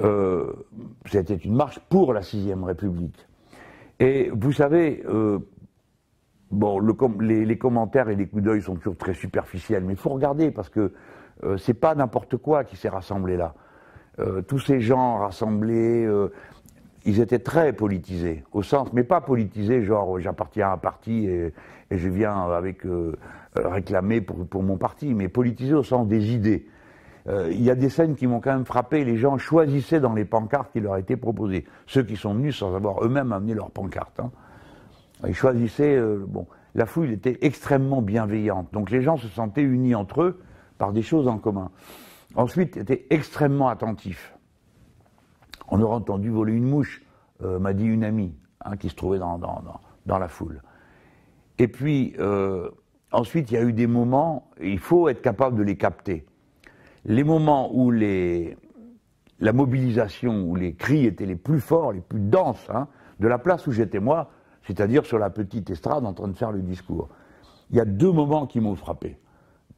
Euh, 0.00 0.52
c'était 1.06 1.36
une 1.36 1.54
marche 1.54 1.78
pour 1.88 2.12
la 2.12 2.22
sixième 2.22 2.64
République. 2.64 3.26
Et 4.00 4.30
vous 4.34 4.52
savez, 4.52 5.04
euh, 5.06 5.38
bon, 6.50 6.80
les, 7.20 7.58
commentaires 7.58 8.08
et 8.08 8.16
les 8.16 8.26
coups 8.26 8.42
d'œil 8.42 8.62
sont 8.62 8.74
toujours 8.74 8.96
très 8.96 9.14
superficiels, 9.14 9.84
mais 9.84 9.92
il 9.92 9.98
faut 9.98 10.10
regarder 10.10 10.50
parce 10.50 10.68
que 10.68 10.92
euh, 11.44 11.56
c'est 11.58 11.74
pas 11.74 11.94
n'importe 11.94 12.36
quoi 12.36 12.64
qui 12.64 12.76
s'est 12.76 12.88
rassemblé 12.88 13.36
là. 13.36 13.54
Tous 14.46 14.60
ces 14.60 14.80
gens 14.80 15.16
rassemblés, 15.16 16.08
ils 17.04 17.18
étaient 17.18 17.40
très 17.40 17.72
politisés, 17.72 18.44
au 18.52 18.62
sens, 18.62 18.92
mais 18.92 19.02
pas 19.02 19.20
politisés 19.20 19.82
genre 19.82 20.20
j'appartiens 20.20 20.68
à 20.68 20.72
un 20.74 20.76
parti 20.76 21.26
et, 21.26 21.52
je 21.90 22.08
viens 22.08 22.44
avec 22.52 22.86
réclamer 23.56 24.20
pour, 24.20 24.62
mon 24.62 24.76
parti, 24.76 25.14
mais 25.14 25.26
politisés 25.26 25.74
au 25.74 25.82
sens 25.82 26.06
des 26.06 26.32
idées. 26.32 26.68
Il 27.26 27.62
y 27.62 27.70
a 27.70 27.74
des 27.74 27.88
scènes 27.88 28.16
qui 28.16 28.26
m'ont 28.26 28.40
quand 28.40 28.52
même 28.52 28.66
frappé. 28.66 29.02
Les 29.04 29.16
gens 29.16 29.38
choisissaient 29.38 30.00
dans 30.00 30.12
les 30.12 30.26
pancartes 30.26 30.70
qui 30.72 30.80
leur 30.80 30.98
étaient 30.98 31.16
proposées. 31.16 31.64
Ceux 31.86 32.02
qui 32.02 32.16
sont 32.16 32.34
venus 32.34 32.58
sans 32.58 32.74
avoir 32.74 33.02
eux-mêmes 33.02 33.32
amené 33.32 33.54
leurs 33.54 33.70
pancartes. 33.70 34.20
Hein. 34.20 34.30
Ils 35.26 35.34
choisissaient. 35.34 35.96
Euh, 35.96 36.24
bon, 36.26 36.46
la 36.74 36.86
foule 36.86 37.10
était 37.10 37.38
extrêmement 37.42 38.02
bienveillante. 38.02 38.68
Donc 38.72 38.90
les 38.90 39.02
gens 39.02 39.16
se 39.16 39.28
sentaient 39.28 39.62
unis 39.62 39.94
entre 39.94 40.22
eux 40.22 40.40
par 40.78 40.92
des 40.92 41.02
choses 41.02 41.28
en 41.28 41.38
commun. 41.38 41.70
Ensuite, 42.34 42.76
étaient 42.76 43.06
extrêmement 43.10 43.68
attentifs. 43.68 44.34
On 45.68 45.80
aurait 45.80 45.94
entendu 45.94 46.30
voler 46.30 46.52
une 46.52 46.68
mouche, 46.68 47.02
euh, 47.42 47.58
m'a 47.58 47.72
dit 47.72 47.86
une 47.86 48.04
amie 48.04 48.34
hein, 48.64 48.76
qui 48.76 48.88
se 48.88 48.96
trouvait 48.96 49.18
dans, 49.18 49.38
dans, 49.38 50.18
la 50.18 50.28
foule. 50.28 50.60
Et 51.58 51.68
puis, 51.68 52.14
euh, 52.18 52.70
ensuite, 53.12 53.50
il 53.50 53.54
y 53.54 53.56
a 53.56 53.62
eu 53.62 53.72
des 53.72 53.86
moments, 53.86 54.50
il 54.60 54.80
faut 54.80 55.08
être 55.08 55.22
capable 55.22 55.56
de 55.56 55.62
les 55.62 55.76
capter. 55.76 56.26
Les 57.06 57.24
moments 57.24 57.70
où 57.74 57.90
la 57.90 59.52
mobilisation, 59.52 60.44
où 60.44 60.56
les 60.56 60.74
cris 60.74 61.06
étaient 61.06 61.26
les 61.26 61.36
plus 61.36 61.60
forts, 61.60 61.92
les 61.92 62.00
plus 62.00 62.20
denses, 62.20 62.68
hein, 62.70 62.88
de 63.20 63.28
la 63.28 63.38
place 63.38 63.66
où 63.66 63.72
j'étais 63.72 64.00
moi, 64.00 64.30
c'est-à-dire 64.66 65.04
sur 65.04 65.18
la 65.18 65.30
petite 65.30 65.70
estrade 65.70 66.06
en 66.06 66.14
train 66.14 66.28
de 66.28 66.36
faire 66.36 66.52
le 66.52 66.62
discours. 66.62 67.08
Il 67.70 67.76
y 67.76 67.80
a 67.80 67.84
deux 67.84 68.12
moments 68.12 68.46
qui 68.46 68.60
m'ont 68.60 68.74
frappé 68.74 69.18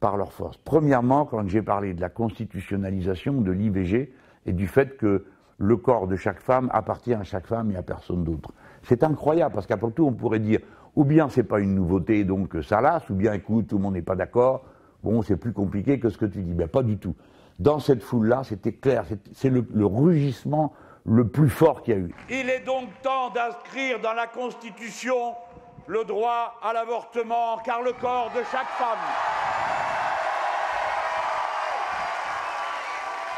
par 0.01 0.17
leur 0.17 0.33
force. 0.33 0.57
Premièrement, 0.59 1.25
quand 1.25 1.49
j'ai 1.49 1.63
parlé 1.63 1.95
de 1.95 2.01
la 2.01 2.11
constitutionnalisation 2.11 3.41
de 3.41 3.51
l'IVG 3.51 4.13
et 4.45 4.53
du 4.53 4.67
fait 4.67 4.97
que 4.97 5.25
le 5.59 5.77
corps 5.77 6.07
de 6.07 6.17
chaque 6.17 6.41
femme 6.41 6.71
appartient 6.73 7.15
à 7.15 7.25
chaque 7.25 7.47
femme 7.47 7.71
et 7.71 7.77
à 7.77 7.83
personne 7.83 8.23
d'autre. 8.25 8.53
C'est 8.83 9.03
incroyable 9.03 9.55
parce 9.55 9.67
qu'après 9.67 9.91
tout, 9.91 10.05
on 10.05 10.13
pourrait 10.13 10.39
dire 10.39 10.61
ou 10.95 11.05
bien 11.05 11.29
c'est 11.29 11.45
pas 11.45 11.61
une 11.61 11.75
nouveauté 11.75 12.25
donc 12.25 12.57
ça 12.63 12.81
lasse, 12.81 13.09
ou 13.11 13.15
bien 13.15 13.33
écoute, 13.33 13.69
tout 13.69 13.77
le 13.77 13.83
monde 13.83 13.95
n'est 13.95 14.03
pas 14.03 14.17
d'accord, 14.17 14.65
bon, 15.07 15.23
c'est 15.23 15.37
plus 15.37 15.53
compliqué 15.53 15.99
que 15.99 16.11
ce 16.11 16.19
que 16.19 16.27
tu 16.27 16.43
dis. 16.43 16.55
Mais 16.55 16.67
pas 16.67 16.83
du 16.83 16.99
tout. 16.99 17.15
Dans 17.59 17.79
cette 17.79 18.03
foule-là, 18.03 18.43
c'était 18.45 18.73
clair, 18.73 19.05
c'est 19.33 19.49
le 19.49 19.87
rugissement 19.87 20.75
le 21.07 21.27
plus 21.27 21.49
fort 21.49 21.83
qu'il 21.83 21.95
y 21.95 21.97
a 21.97 22.01
eu. 22.01 22.15
Il 22.29 22.51
est 22.51 22.61
donc 22.61 22.89
temps 23.03 23.31
d'inscrire 23.31 24.01
dans 24.01 24.13
la 24.13 24.27
Constitution 24.27 25.35
le 25.87 26.05
droit 26.05 26.59
à 26.63 26.73
l'avortement, 26.73 27.59
car 27.65 27.81
le 27.83 27.93
corps 27.93 28.31
de 28.35 28.43
chaque 28.51 28.69
femme, 28.77 28.99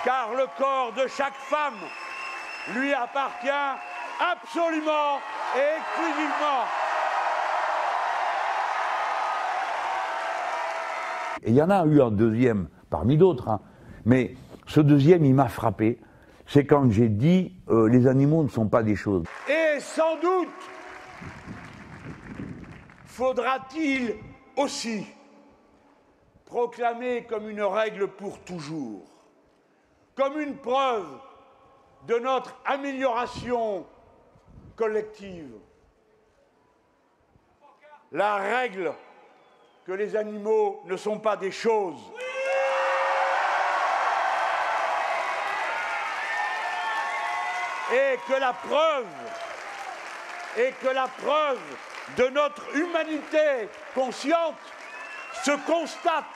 car 0.03 0.31
le 0.35 0.47
corps 0.57 0.93
de 0.97 1.07
chaque 1.07 1.37
femme 1.37 1.77
lui 2.75 2.95
appartient 2.95 3.51
absolument 4.19 5.21
et 5.55 5.79
exclusivement. 5.79 6.65
Et 11.43 11.51
il 11.51 11.55
y 11.55 11.63
en 11.63 11.71
a 11.71 11.85
eu 11.87 12.01
un 12.01 12.11
deuxième 12.11 12.69
parmi 12.91 13.17
d'autres, 13.17 13.49
hein. 13.49 13.61
mais 14.05 14.35
ce 14.67 14.81
deuxième, 14.81 15.25
il 15.25 15.35
m'a 15.35 15.49
frappé 15.49 15.99
c'est 16.49 16.65
quand 16.65 16.91
j'ai 16.91 17.09
dit 17.09 17.53
euh, 17.69 17.89
les 17.89 18.07
animaux 18.07 18.43
ne 18.43 18.49
sont 18.49 18.69
pas 18.69 18.83
des 18.83 18.97
choses. 18.97 19.25
Et 19.49 19.79
sans 19.81 20.17
doute 20.17 20.49
faudra-t-il 23.05 24.15
aussi 24.57 25.07
proclamer 26.47 27.27
comme 27.29 27.51
une 27.51 27.63
règle 27.63 28.09
pour 28.09 28.39
toujours, 28.41 29.05
comme 30.15 30.41
une 30.41 30.57
preuve 30.57 31.07
de 32.07 32.15
notre 32.15 32.57
amélioration 32.65 33.85
collective, 34.77 35.53
la 38.13 38.37
règle 38.37 38.93
que 39.89 39.95
les 39.95 40.15
animaux 40.17 40.83
ne 40.85 40.99
sont 40.99 41.19
pas 41.19 41.35
des 41.35 41.51
choses. 41.51 42.13
et 47.91 48.19
que 48.29 48.39
la 48.39 48.53
preuve 48.53 49.07
et 50.59 50.75
que 50.83 50.89
la 50.89 51.09
preuve 51.09 51.59
de 52.19 52.25
notre 52.25 52.77
humanité 52.77 53.71
consciente 53.95 54.57
se 55.43 55.53
constate 55.67 56.27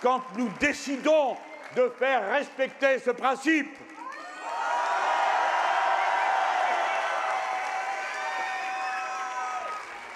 quand 0.00 0.22
nous 0.38 0.48
décidons 0.58 1.36
de 1.76 1.92
faire 1.98 2.30
respecter 2.30 2.98
ce 2.98 3.10
principe. 3.10 3.76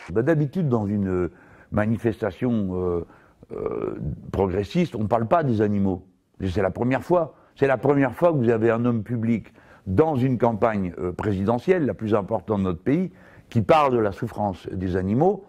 Bah, 0.08 0.22
d'habitude, 0.22 0.70
dans 0.70 0.86
une 0.86 1.30
manifestation 1.70 2.70
euh, 2.72 3.06
euh, 3.52 3.98
progressiste, 4.32 4.94
on 4.96 5.02
ne 5.02 5.06
parle 5.06 5.26
pas 5.26 5.44
des 5.44 5.60
animaux. 5.60 6.06
C'est 6.44 6.62
la 6.62 6.70
première 6.70 7.02
fois. 7.02 7.34
C'est 7.54 7.66
la 7.66 7.78
première 7.78 8.14
fois 8.14 8.32
que 8.32 8.38
vous 8.38 8.50
avez 8.50 8.70
un 8.70 8.84
homme 8.84 9.02
public 9.02 9.52
dans 9.86 10.16
une 10.16 10.36
campagne 10.36 10.92
euh, 10.98 11.12
présidentielle, 11.12 11.86
la 11.86 11.94
plus 11.94 12.14
importante 12.14 12.58
de 12.58 12.64
notre 12.64 12.82
pays, 12.82 13.12
qui 13.48 13.62
parle 13.62 13.92
de 13.92 13.98
la 13.98 14.12
souffrance 14.12 14.68
des 14.68 14.96
animaux, 14.96 15.44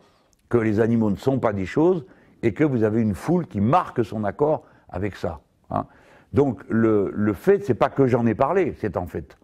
que 0.50 0.58
les 0.58 0.80
animaux 0.80 1.10
ne 1.10 1.16
sont 1.16 1.40
pas 1.40 1.54
des 1.54 1.66
choses, 1.66 2.06
et 2.44 2.54
que 2.54 2.64
vous 2.64 2.84
avez 2.84 3.02
une 3.02 3.16
foule 3.16 3.48
qui 3.48 3.60
marque 3.60 4.06
son 4.06 4.24
accord 4.24 4.64
avec 4.90 5.16
ça. 5.16 5.42
Hein. 5.72 5.86
Donc 6.34 6.64
le, 6.70 7.12
le 7.14 7.34
fait, 7.34 7.64
c'est 7.64 7.74
pas 7.74 7.90
que 7.90 8.06
j'en 8.06 8.26
ai 8.28 8.36
parlé, 8.36 8.76
c'est 8.78 8.96
en 8.96 9.08
fait, 9.08 9.38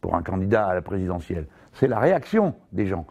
pour 0.00 0.14
un 0.14 0.22
candidat 0.22 0.66
à 0.66 0.74
la 0.74 0.82
présidentielle, 0.82 1.46
c'est 1.72 1.88
la 1.88 1.98
réaction 1.98 2.54
des 2.72 2.86
gens, 2.86 3.06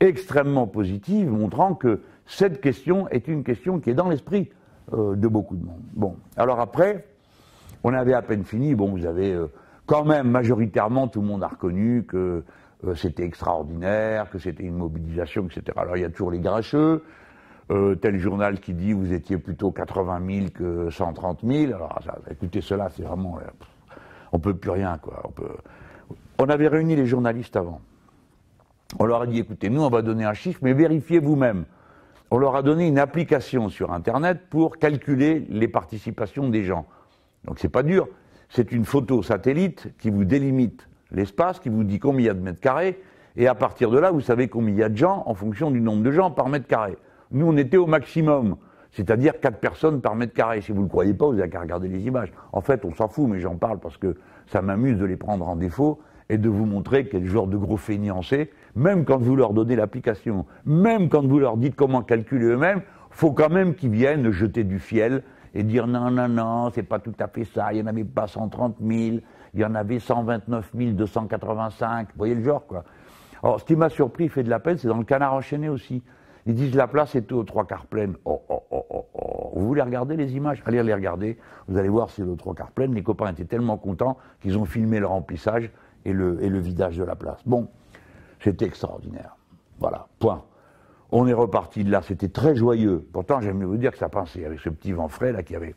extrêmement 0.00 0.66
positive, 0.66 1.30
montrant 1.30 1.74
que 1.74 2.02
cette 2.26 2.60
question 2.60 3.08
est 3.08 3.28
une 3.28 3.44
question 3.44 3.78
qui 3.80 3.90
est 3.90 3.94
dans 3.94 4.08
l'esprit 4.08 4.50
euh, 4.92 5.14
de 5.16 5.28
beaucoup 5.28 5.56
de 5.56 5.64
monde. 5.64 5.82
Bon, 5.94 6.16
alors 6.36 6.60
après, 6.60 7.06
on 7.84 7.94
avait 7.94 8.14
à 8.14 8.22
peine 8.22 8.44
fini, 8.44 8.74
bon, 8.74 8.90
vous 8.90 9.06
avez... 9.06 9.32
Euh, 9.32 9.46
quand 9.86 10.04
même, 10.04 10.28
majoritairement, 10.28 11.06
tout 11.06 11.20
le 11.20 11.28
monde 11.28 11.44
a 11.44 11.48
reconnu 11.48 12.04
que 12.04 12.42
euh, 12.84 12.94
c'était 12.96 13.22
extraordinaire, 13.22 14.28
que 14.30 14.38
c'était 14.40 14.64
une 14.64 14.76
mobilisation, 14.76 15.46
etc. 15.46 15.62
Alors 15.76 15.96
il 15.96 16.00
y 16.00 16.04
a 16.04 16.10
toujours 16.10 16.32
les 16.32 16.40
grincheux. 16.40 17.04
Tel 17.68 18.18
journal 18.18 18.60
qui 18.60 18.74
dit 18.74 18.92
vous 18.92 19.12
étiez 19.12 19.38
plutôt 19.38 19.72
80 19.72 20.20
000 20.24 20.46
que 20.54 20.88
130 20.88 21.40
000. 21.44 21.72
Alors 21.72 21.98
écoutez, 22.30 22.60
cela, 22.60 22.88
c'est 22.90 23.02
vraiment... 23.02 23.38
On 24.30 24.38
peut 24.38 24.54
plus 24.54 24.70
rien, 24.70 24.98
quoi. 24.98 25.22
On, 25.24 26.44
on 26.44 26.48
avait 26.48 26.68
réuni 26.68 26.94
les 26.94 27.06
journalistes 27.06 27.56
avant. 27.56 27.80
On 28.98 29.04
leur 29.04 29.22
a 29.22 29.26
dit, 29.26 29.40
écoutez, 29.40 29.68
nous, 29.68 29.82
on 29.82 29.88
va 29.88 30.02
donner 30.02 30.24
un 30.24 30.34
chiffre, 30.34 30.60
mais 30.62 30.74
vérifiez 30.74 31.18
vous-même. 31.18 31.64
On 32.30 32.38
leur 32.38 32.56
a 32.56 32.62
donné 32.62 32.88
une 32.88 32.98
application 32.98 33.68
sur 33.68 33.92
Internet 33.92 34.40
pour 34.50 34.78
calculer 34.78 35.46
les 35.48 35.68
participations 35.68 36.48
des 36.48 36.64
gens. 36.64 36.86
Donc 37.44 37.58
c'est 37.58 37.68
pas 37.68 37.82
dur 37.82 38.08
c'est 38.48 38.72
une 38.72 38.84
photo 38.84 39.22
satellite 39.22 39.92
qui 39.98 40.10
vous 40.10 40.24
délimite 40.24 40.88
l'espace, 41.10 41.60
qui 41.60 41.68
vous 41.68 41.84
dit 41.84 41.98
combien 41.98 42.20
il 42.20 42.26
y 42.26 42.30
a 42.30 42.34
de 42.34 42.40
mètres 42.40 42.60
carrés, 42.60 43.00
et 43.36 43.48
à 43.48 43.54
partir 43.54 43.90
de 43.90 43.98
là, 43.98 44.10
vous 44.10 44.20
savez 44.20 44.48
combien 44.48 44.74
il 44.74 44.78
y 44.78 44.82
a 44.82 44.88
de 44.88 44.96
gens 44.96 45.22
en 45.26 45.34
fonction 45.34 45.70
du 45.70 45.80
nombre 45.80 46.02
de 46.02 46.10
gens 46.10 46.30
par 46.30 46.48
mètre 46.48 46.66
carré. 46.66 46.96
Nous, 47.32 47.46
on 47.46 47.56
était 47.56 47.76
au 47.76 47.86
maximum, 47.86 48.56
c'est-à-dire 48.92 49.40
4 49.40 49.58
personnes 49.58 50.00
par 50.00 50.14
mètre 50.14 50.32
carré. 50.32 50.62
Si 50.62 50.72
vous 50.72 50.78
ne 50.78 50.84
le 50.84 50.88
croyez 50.88 51.12
pas, 51.12 51.26
vous 51.26 51.34
n'avez 51.34 51.50
qu'à 51.50 51.60
regarder 51.60 51.88
les 51.88 52.06
images. 52.06 52.32
En 52.52 52.60
fait, 52.60 52.84
on 52.84 52.94
s'en 52.94 53.08
fout, 53.08 53.28
mais 53.28 53.40
j'en 53.40 53.56
parle 53.56 53.78
parce 53.78 53.98
que 53.98 54.16
ça 54.46 54.62
m'amuse 54.62 54.96
de 54.96 55.04
les 55.04 55.16
prendre 55.16 55.46
en 55.46 55.56
défaut 55.56 56.00
et 56.28 56.38
de 56.38 56.48
vous 56.48 56.64
montrer 56.64 57.08
quel 57.08 57.26
genre 57.26 57.46
de 57.46 57.56
gros 57.56 57.76
feignants 57.76 58.22
c'est, 58.22 58.50
même 58.76 59.04
quand 59.04 59.18
vous 59.18 59.34
leur 59.34 59.52
donnez 59.52 59.74
l'application, 59.74 60.46
même 60.64 61.08
quand 61.08 61.26
vous 61.26 61.38
leur 61.38 61.56
dites 61.56 61.74
comment 61.74 62.02
calculer 62.02 62.46
eux-mêmes, 62.46 62.82
faut 63.10 63.32
quand 63.32 63.48
même 63.48 63.74
qu'ils 63.74 63.90
viennent 63.90 64.30
jeter 64.30 64.62
du 64.62 64.78
fiel 64.78 65.22
et 65.54 65.62
dire 65.62 65.86
non, 65.86 66.10
non, 66.10 66.28
non, 66.28 66.70
c'est 66.70 66.82
pas 66.82 66.98
tout 66.98 67.14
à 67.18 67.28
fait 67.28 67.44
ça, 67.44 67.72
il 67.72 67.76
n'y 67.76 67.82
en 67.82 67.86
avait 67.86 68.04
pas 68.04 68.26
130 68.26 68.76
000, 68.80 68.92
il 69.54 69.60
y 69.60 69.64
en 69.64 69.74
avait 69.74 69.98
129 69.98 70.70
285, 70.74 72.08
vous 72.08 72.12
voyez 72.18 72.34
le 72.34 72.44
genre, 72.44 72.66
quoi. 72.66 72.84
Alors, 73.42 73.60
ce 73.60 73.64
qui 73.64 73.76
m'a 73.76 73.88
surpris, 73.88 74.28
fait 74.28 74.42
de 74.42 74.50
la 74.50 74.60
peine, 74.60 74.76
c'est 74.76 74.88
dans 74.88 74.98
le 74.98 75.04
canard 75.04 75.34
enchaîné 75.34 75.68
aussi. 75.68 76.02
Ils 76.46 76.54
disent 76.54 76.74
la 76.74 76.86
place 76.86 77.14
est 77.14 77.30
aux 77.32 77.42
trois 77.42 77.66
quarts 77.66 77.86
pleine. 77.86 78.14
Oh, 78.24 78.40
oh, 78.48 78.62
oh, 78.70 78.86
oh, 78.88 79.04
oh. 79.14 79.50
Vous 79.54 79.66
voulez 79.66 79.82
regarder 79.82 80.16
les 80.16 80.36
images? 80.36 80.62
Allez 80.64 80.82
les 80.82 80.94
regarder. 80.94 81.38
Vous 81.66 81.76
allez 81.76 81.88
voir 81.88 82.08
c'est 82.10 82.22
aux 82.22 82.36
trois 82.36 82.54
quarts 82.54 82.70
pleine. 82.70 82.94
Les 82.94 83.02
copains 83.02 83.32
étaient 83.32 83.44
tellement 83.44 83.76
contents 83.76 84.16
qu'ils 84.40 84.56
ont 84.56 84.64
filmé 84.64 85.00
le 85.00 85.06
remplissage 85.06 85.70
et 86.04 86.12
le, 86.12 86.42
et 86.42 86.48
le 86.48 86.60
vidage 86.60 86.96
de 86.96 87.04
la 87.04 87.16
place. 87.16 87.40
Bon, 87.46 87.68
c'était 88.40 88.66
extraordinaire. 88.66 89.36
Voilà, 89.78 90.08
point. 90.18 90.44
On 91.12 91.26
est 91.26 91.32
reparti 91.32 91.84
de 91.84 91.90
là, 91.90 92.02
c'était 92.02 92.28
très 92.28 92.56
joyeux. 92.56 93.06
Pourtant, 93.12 93.40
j'aime 93.40 93.62
vous 93.64 93.76
dire 93.76 93.92
que 93.92 93.98
ça 93.98 94.08
pensait 94.08 94.44
avec 94.44 94.60
ce 94.60 94.68
petit 94.68 94.92
vent 94.92 95.08
frais 95.08 95.32
là 95.32 95.42
qui 95.42 95.54
avait 95.54 95.74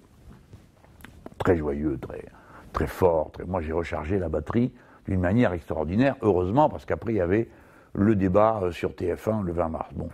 très 1.38 1.56
joyeux, 1.56 1.98
très, 2.00 2.26
très 2.74 2.88
fort. 2.88 3.32
Moi, 3.48 3.62
j'ai 3.62 3.74
rechargé 3.74 4.18
la 4.20 4.30
batterie 4.30 4.74
d'une 5.08 5.20
manière 5.20 5.54
extraordinaire, 5.54 6.16
heureusement, 6.22 6.70
parce 6.70 6.86
qu'après, 6.86 7.14
il 7.14 7.18
y 7.18 7.22
avait 7.22 7.50
le 7.94 8.16
débat 8.16 8.60
euh, 8.64 8.72
sur 8.72 8.92
TF1 8.92 9.44
le 9.44 9.52
20 9.52 9.70
mars. 9.70 9.90
Bon, 9.96 10.10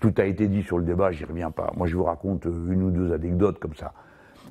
tout 0.00 0.12
a 0.18 0.24
été 0.24 0.48
dit 0.48 0.62
sur 0.62 0.78
le 0.78 0.84
débat, 0.84 1.12
j'y 1.12 1.24
reviens 1.24 1.50
pas. 1.50 1.72
Moi, 1.76 1.86
je 1.86 1.96
vous 1.96 2.04
raconte 2.04 2.46
euh, 2.46 2.72
une 2.72 2.82
ou 2.82 2.90
deux 2.90 3.12
anecdotes 3.12 3.58
comme 3.58 3.74
ça. 3.74 3.92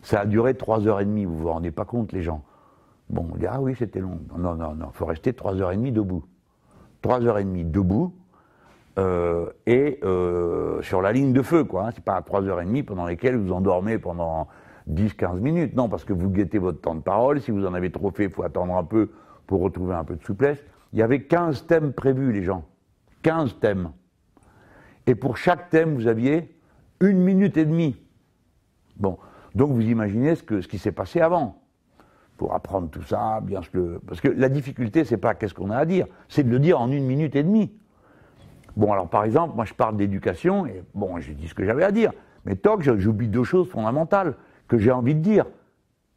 Ça 0.01 0.21
a 0.21 0.25
duré 0.25 0.55
trois 0.55 0.87
heures 0.87 1.01
et 1.01 1.05
demie, 1.05 1.25
vous 1.25 1.37
vous 1.37 1.49
rendez 1.49 1.71
pas 1.71 1.85
compte, 1.85 2.11
les 2.11 2.21
gens. 2.21 2.43
Bon, 3.09 3.27
on 3.33 3.37
dit, 3.37 3.45
ah 3.47 3.59
oui, 3.61 3.75
c'était 3.77 3.99
long. 3.99 4.19
Non, 4.37 4.55
non, 4.55 4.75
non, 4.75 4.89
il 4.93 4.97
faut 4.97 5.05
rester 5.05 5.33
trois 5.33 5.55
heures 5.61 5.71
et 5.71 5.75
demie 5.77 5.91
debout. 5.91 6.23
Trois 7.03 7.23
heures 7.23 7.37
et 7.37 7.43
demie 7.43 7.65
debout, 7.65 8.15
euh, 8.97 9.51
et 9.67 9.99
sur 10.81 11.01
la 11.01 11.11
ligne 11.11 11.33
de 11.33 11.43
feu, 11.43 11.63
quoi. 11.63 11.85
Hein. 11.85 11.89
C'est 11.93 12.03
pas 12.03 12.15
à 12.15 12.23
trois 12.23 12.43
heures 12.43 12.61
et 12.61 12.65
demie 12.65 12.81
pendant 12.81 13.05
lesquelles 13.05 13.37
vous 13.37 13.51
endormez 13.51 13.99
pendant 13.99 14.47
10-15 14.89 15.39
minutes. 15.39 15.75
Non, 15.75 15.89
parce 15.89 16.03
que 16.03 16.13
vous 16.13 16.29
guettez 16.29 16.57
votre 16.57 16.81
temps 16.81 16.95
de 16.95 17.01
parole. 17.01 17.41
Si 17.41 17.51
vous 17.51 17.65
en 17.65 17.73
avez 17.73 17.91
trop 17.91 18.09
fait, 18.09 18.25
il 18.25 18.29
faut 18.31 18.43
attendre 18.43 18.75
un 18.75 18.83
peu 18.83 19.11
pour 19.47 19.61
retrouver 19.61 19.93
un 19.93 20.03
peu 20.03 20.15
de 20.15 20.23
souplesse. 20.23 20.63
Il 20.93 20.99
y 20.99 21.01
avait 21.01 21.23
15 21.23 21.67
thèmes 21.67 21.93
prévus, 21.93 22.31
les 22.31 22.43
gens. 22.43 22.65
15 23.23 23.59
thèmes. 23.59 23.91
Et 25.07 25.15
pour 25.15 25.37
chaque 25.37 25.69
thème, 25.69 25.95
vous 25.95 26.07
aviez 26.07 26.55
une 27.01 27.19
minute 27.19 27.57
et 27.57 27.65
demie. 27.65 28.01
Bon. 28.97 29.17
Donc 29.55 29.71
vous 29.71 29.81
imaginez 29.81 30.35
ce, 30.35 30.43
que, 30.43 30.61
ce 30.61 30.67
qui 30.67 30.77
s'est 30.79 30.91
passé 30.91 31.19
avant. 31.19 31.62
Pour 32.37 32.53
apprendre 32.53 32.89
tout 32.89 33.03
ça, 33.03 33.39
bien. 33.41 33.61
Parce 34.07 34.21
que 34.21 34.27
la 34.27 34.49
difficulté, 34.49 35.05
c'est 35.05 35.17
pas 35.17 35.35
qu'est-ce 35.35 35.53
qu'on 35.53 35.69
a 35.69 35.77
à 35.77 35.85
dire, 35.85 36.07
c'est 36.29 36.43
de 36.43 36.49
le 36.49 36.59
dire 36.59 36.81
en 36.81 36.91
une 36.91 37.05
minute 37.05 37.35
et 37.35 37.43
demie. 37.43 37.71
Bon, 38.75 38.91
alors 38.91 39.07
par 39.07 39.23
exemple, 39.23 39.55
moi 39.55 39.65
je 39.65 39.73
parle 39.73 39.97
d'éducation, 39.97 40.65
et 40.65 40.83
bon, 40.95 41.19
j'ai 41.19 41.35
dit 41.35 41.47
ce 41.47 41.53
que 41.53 41.63
j'avais 41.63 41.83
à 41.83 41.91
dire. 41.91 42.11
Mais 42.45 42.55
toc, 42.55 42.81
j'oublie 42.81 43.27
deux 43.27 43.43
choses 43.43 43.69
fondamentales 43.69 44.35
que 44.67 44.77
j'ai 44.77 44.91
envie 44.91 45.15
de 45.15 45.21
dire, 45.21 45.45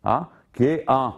hein, 0.05 0.29
qui 0.55 0.65
est 0.65 0.85
un, 0.89 1.15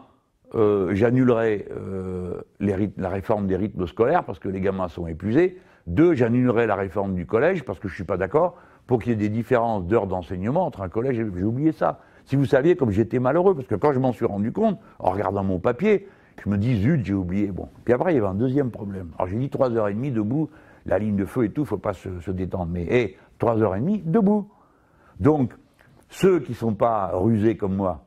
euh, 0.55 0.95
j'annulerai 0.95 1.69
euh, 1.71 2.41
la 2.61 3.09
réforme 3.09 3.47
des 3.47 3.57
rythmes 3.57 3.87
scolaires 3.87 4.25
parce 4.25 4.39
que 4.39 4.49
les 4.49 4.61
gamins 4.61 4.89
sont 4.89 5.07
épuisés. 5.07 5.61
Deux, 5.87 6.15
j'annulerai 6.15 6.67
la 6.67 6.75
réforme 6.75 7.15
du 7.15 7.27
collège 7.27 7.65
parce 7.65 7.79
que 7.79 7.89
je 7.89 7.93
ne 7.93 7.97
suis 7.97 8.05
pas 8.05 8.17
d'accord 8.17 8.57
pour 8.87 9.01
qu'il 9.01 9.13
y 9.13 9.15
ait 9.15 9.19
des 9.19 9.29
différences 9.29 9.87
d'heures 9.87 10.07
d'enseignement 10.07 10.67
entre 10.67 10.81
un 10.81 10.89
collège 10.89 11.19
et 11.19 11.27
j'ai 11.37 11.45
oublié 11.45 11.73
ça. 11.73 12.01
Si 12.29 12.37
vous 12.37 12.45
saviez 12.45 12.77
comme 12.77 12.91
j'étais 12.91 13.21
malheureux, 13.21 13.55
parce 13.55 13.67
que 13.67 13.75
quand 13.75 13.95
je 13.95 13.99
m'en 13.99 14.13
suis 14.13 14.27
rendu 14.27 14.53
compte, 14.53 14.79
en 14.99 15.13
regardant 15.13 15.43
mon 15.43 15.59
papier, 15.59 16.07
je 16.45 16.51
me 16.51 16.59
dis 16.59 16.79
zut, 16.79 17.03
j'ai 17.03 17.15
oublié. 17.15 17.47
Bon. 17.47 17.71
Puis 17.87 17.95
après, 17.95 18.13
il 18.13 18.17
y 18.17 18.19
avait 18.19 18.29
un 18.29 18.35
deuxième 18.35 18.71
problème. 18.71 19.13
Alors 19.17 19.29
j'ai 19.29 19.39
dit 19.39 19.49
trois 19.49 19.73
heures 19.73 19.89
et 19.89 19.95
demie 19.95 20.11
debout, 20.11 20.51
la 20.85 20.99
ligne 20.99 21.17
de 21.17 21.25
feu 21.25 21.45
et 21.45 21.51
tout, 21.51 21.65
faut 21.65 21.79
pas 21.79 21.95
se, 21.95 22.31
détendre. 22.31 22.71
Mais 22.71 22.83
hé, 22.83 23.17
et 23.41 23.81
demie 23.81 24.03
debout. 24.05 24.47
Donc, 25.21 25.55
ceux 26.11 26.41
qui 26.41 26.53
ne 26.53 26.57
sont 26.57 26.75
pas 26.75 27.13
rusés 27.15 27.57
comme 27.57 27.75
moi, 27.75 28.05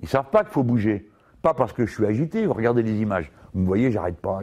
ils 0.00 0.04
ne 0.04 0.08
savent 0.08 0.30
pas 0.30 0.42
qu'il 0.42 0.52
faut 0.52 0.64
bouger. 0.64 1.10
Pas 1.42 1.52
parce 1.52 1.74
que 1.74 1.84
je 1.84 1.92
suis 1.92 2.06
agité, 2.06 2.46
regardez 2.46 2.82
les 2.82 2.98
images. 3.02 3.30
Vous 3.52 3.60
me 3.60 3.66
voyez, 3.66 3.90
j'arrête 3.90 4.16
pas. 4.22 4.40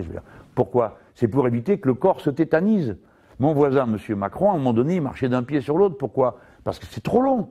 Pourquoi? 0.54 1.00
C'est 1.16 1.28
pour 1.28 1.48
éviter 1.48 1.80
que 1.80 1.88
le 1.88 1.96
corps 1.96 2.22
se 2.22 2.30
tétanise. 2.30 2.96
Mon 3.40 3.54
voisin, 3.54 3.88
M. 3.92 4.16
Macron, 4.16 4.52
à 4.52 4.54
un 4.54 4.58
moment 4.58 4.74
donné, 4.74 4.98
il 4.98 5.02
marchait 5.02 5.28
d'un 5.28 5.42
pied 5.42 5.62
sur 5.62 5.76
l'autre. 5.76 5.98
Pourquoi? 5.98 6.38
Parce 6.64 6.78
que 6.78 6.86
c'est 6.86 7.02
trop 7.02 7.24
long. 7.24 7.50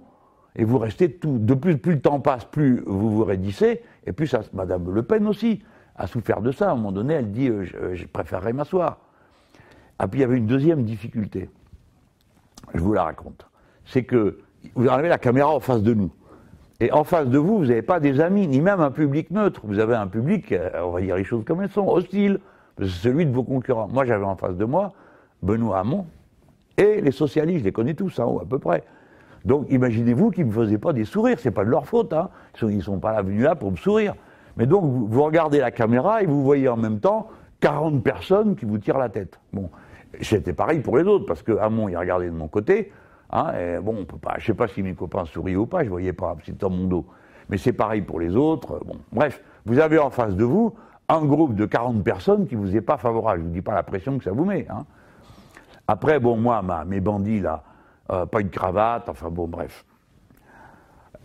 Et 0.56 0.64
vous 0.64 0.78
restez 0.78 1.12
tout. 1.12 1.38
De 1.38 1.54
plus, 1.54 1.76
plus 1.78 1.94
le 1.94 2.00
temps 2.00 2.20
passe, 2.20 2.44
plus 2.44 2.82
vous 2.86 3.10
vous 3.10 3.24
raidissez. 3.24 3.82
Et 4.06 4.12
plus 4.12 4.26
ça, 4.26 4.40
Mme 4.52 4.92
Le 4.92 5.02
Pen 5.02 5.26
aussi 5.26 5.62
a 5.96 6.06
souffert 6.06 6.40
de 6.40 6.50
ça. 6.50 6.70
À 6.70 6.72
un 6.72 6.76
moment 6.76 6.92
donné, 6.92 7.14
elle 7.14 7.30
dit 7.30 7.48
euh, 7.48 7.64
je, 7.64 7.94
je, 7.94 8.06
préférerais 8.06 8.52
m'asseoir. 8.52 8.98
Et 9.54 9.58
ah, 10.00 10.08
puis 10.08 10.20
il 10.20 10.22
y 10.22 10.24
avait 10.24 10.36
une 10.36 10.46
deuxième 10.46 10.84
difficulté. 10.84 11.50
Je 12.74 12.80
vous 12.80 12.92
la 12.92 13.04
raconte. 13.04 13.46
C'est 13.84 14.04
que 14.04 14.40
vous 14.74 14.88
avez 14.88 15.08
la 15.08 15.18
caméra 15.18 15.54
en 15.54 15.60
face 15.60 15.82
de 15.82 15.94
nous. 15.94 16.10
Et 16.80 16.92
en 16.92 17.04
face 17.04 17.28
de 17.28 17.38
vous, 17.38 17.58
vous 17.58 17.66
n'avez 17.66 17.82
pas 17.82 18.00
des 18.00 18.20
amis, 18.20 18.46
ni 18.46 18.60
même 18.60 18.80
un 18.80 18.90
public 18.90 19.30
neutre. 19.30 19.62
Vous 19.64 19.78
avez 19.78 19.94
un 19.94 20.08
public, 20.08 20.52
euh, 20.52 20.70
on 20.82 20.90
va 20.90 21.00
dire 21.00 21.16
les 21.16 21.24
choses 21.24 21.44
comme 21.44 21.62
elles 21.62 21.70
sont, 21.70 21.88
hostile. 21.88 22.40
C'est 22.78 22.88
celui 22.88 23.24
de 23.24 23.32
vos 23.32 23.44
concurrents. 23.44 23.88
Moi, 23.88 24.04
j'avais 24.04 24.24
en 24.24 24.36
face 24.36 24.56
de 24.56 24.64
moi 24.64 24.92
Benoît 25.42 25.78
Hamon 25.78 26.06
et 26.76 27.00
les 27.00 27.10
socialistes, 27.10 27.60
je 27.60 27.64
les 27.64 27.72
connais 27.72 27.94
tous, 27.94 28.18
en 28.18 28.26
haut 28.26 28.40
à 28.40 28.44
peu 28.44 28.58
près. 28.58 28.84
Donc 29.46 29.66
imaginez-vous 29.70 30.30
qu'ils 30.30 30.46
ne 30.46 30.50
me 30.50 30.54
faisaient 30.54 30.78
pas 30.78 30.92
des 30.92 31.04
sourires, 31.04 31.38
c'est 31.40 31.50
pas 31.50 31.64
de 31.64 31.70
leur 31.70 31.86
faute, 31.86 32.12
hein. 32.12 32.28
ils 32.60 32.76
ne 32.76 32.82
sont, 32.82 32.98
pas 32.98 33.22
venus 33.22 33.44
là 33.44 33.54
pour 33.54 33.70
me 33.70 33.76
sourire. 33.76 34.14
Mais 34.58 34.66
donc 34.66 34.84
vous, 34.84 35.22
regardez 35.22 35.60
la 35.60 35.70
caméra 35.70 36.22
et 36.22 36.26
vous 36.26 36.42
voyez 36.42 36.68
en 36.68 36.76
même 36.76 37.00
temps 37.00 37.28
40 37.60 38.02
personnes 38.02 38.56
qui 38.56 38.66
vous 38.66 38.78
tirent 38.78 38.98
la 38.98 39.08
tête. 39.08 39.40
Bon, 39.52 39.70
c'était 40.20 40.52
pareil 40.52 40.80
pour 40.80 40.98
les 40.98 41.04
autres, 41.04 41.24
parce 41.24 41.42
que 41.42 41.52
Hamon, 41.52 41.88
il 41.88 41.96
regardait 41.96 42.26
de 42.26 42.36
mon 42.36 42.48
côté, 42.48 42.92
Hein, 43.30 43.80
bon, 43.82 44.06
je 44.38 44.46
sais 44.46 44.54
pas 44.54 44.68
si 44.68 44.82
mes 44.82 44.94
copains 44.94 45.24
souriaient 45.24 45.56
ou 45.56 45.66
pas, 45.66 45.82
je 45.82 45.88
voyais 45.88 46.12
pas, 46.12 46.36
c'est 46.44 46.56
dans 46.58 46.70
mon 46.70 46.86
dos. 46.86 47.06
Mais 47.48 47.58
c'est 47.58 47.72
pareil 47.72 48.02
pour 48.02 48.20
les 48.20 48.36
autres. 48.36 48.80
Bref, 49.12 49.42
vous 49.64 49.78
avez 49.78 49.98
en 49.98 50.10
face 50.10 50.34
de 50.34 50.44
vous 50.44 50.74
un 51.08 51.24
groupe 51.24 51.54
de 51.54 51.66
40 51.66 52.02
personnes 52.02 52.46
qui 52.46 52.54
vous 52.54 52.76
est 52.76 52.80
pas 52.80 52.96
favorable. 52.96 53.40
Je 53.40 53.46
vous 53.46 53.52
dis 53.52 53.62
pas 53.62 53.74
la 53.74 53.82
pression 53.82 54.18
que 54.18 54.24
ça 54.24 54.32
vous 54.32 54.44
met. 54.44 54.66
Hein. 54.68 54.84
Après, 55.88 56.18
bon, 56.18 56.36
moi, 56.36 56.62
mes 56.86 57.00
bandits 57.00 57.40
là, 57.40 57.62
euh, 58.10 58.26
pas 58.26 58.40
une 58.40 58.50
cravate, 58.50 59.08
enfin 59.08 59.30
bon, 59.30 59.46
bref. 59.46 59.84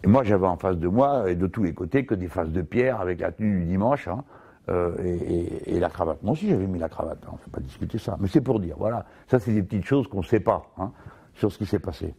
Moi, 0.06 0.24
j'avais 0.24 0.48
en 0.48 0.58
face 0.58 0.78
de 0.78 0.88
moi, 0.88 1.30
et 1.30 1.36
de 1.36 1.48
tous 1.48 1.64
les 1.64 1.74
côtés, 1.74 2.06
que 2.06 2.16
des 2.16 2.28
faces 2.28 2.50
de 2.50 2.62
pierre 2.62 3.00
avec 3.02 3.20
la 3.20 3.32
tenue 3.32 3.60
du 3.60 3.66
dimanche, 3.66 4.08
hein, 4.08 4.24
euh, 4.70 4.96
et, 5.66 5.80
la 5.80 5.90
cravate. 5.90 6.22
Moi 6.24 6.34
aussi, 6.34 6.50
j'avais 6.50 6.68
mis 6.68 6.80
la 6.80 6.90
cravate, 6.90 7.20
on 7.28 7.34
ne 7.34 7.38
peut 7.38 7.52
pas 7.52 7.62
discuter 7.62 7.98
ça. 7.98 8.18
Mais 8.20 8.28
c'est 8.28 8.42
pour 8.42 8.60
dire, 8.60 8.76
voilà, 8.78 9.06
ça, 9.28 9.40
c'est 9.40 9.52
des 9.52 9.64
petites 9.64 9.86
choses 9.86 10.08
qu'on 10.08 10.20
ne 10.20 10.26
sait 10.26 10.40
pas 10.40 10.64
sur 11.36 11.52
ce 11.52 11.58
qui 11.58 11.66
s'est 11.66 11.80
passé. 11.80 12.16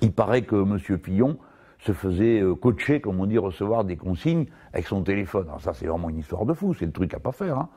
Il 0.00 0.12
paraît 0.12 0.42
que 0.42 0.56
M. 0.56 0.78
Fillon 0.78 1.38
se 1.78 1.92
faisait 1.92 2.40
euh, 2.40 2.54
coacher, 2.54 3.00
comme 3.00 3.20
on 3.20 3.26
dit, 3.26 3.38
recevoir 3.38 3.84
des 3.84 3.96
consignes 3.96 4.46
avec 4.72 4.86
son 4.86 5.02
téléphone. 5.02 5.46
Alors 5.48 5.60
ça, 5.60 5.74
c'est 5.74 5.86
vraiment 5.86 6.10
une 6.10 6.18
histoire 6.18 6.46
de 6.46 6.54
fou, 6.54 6.74
c'est 6.74 6.86
le 6.86 6.92
truc 6.92 7.12
à 7.14 7.20
pas 7.20 7.32
faire. 7.32 7.58
Hein. 7.58 7.68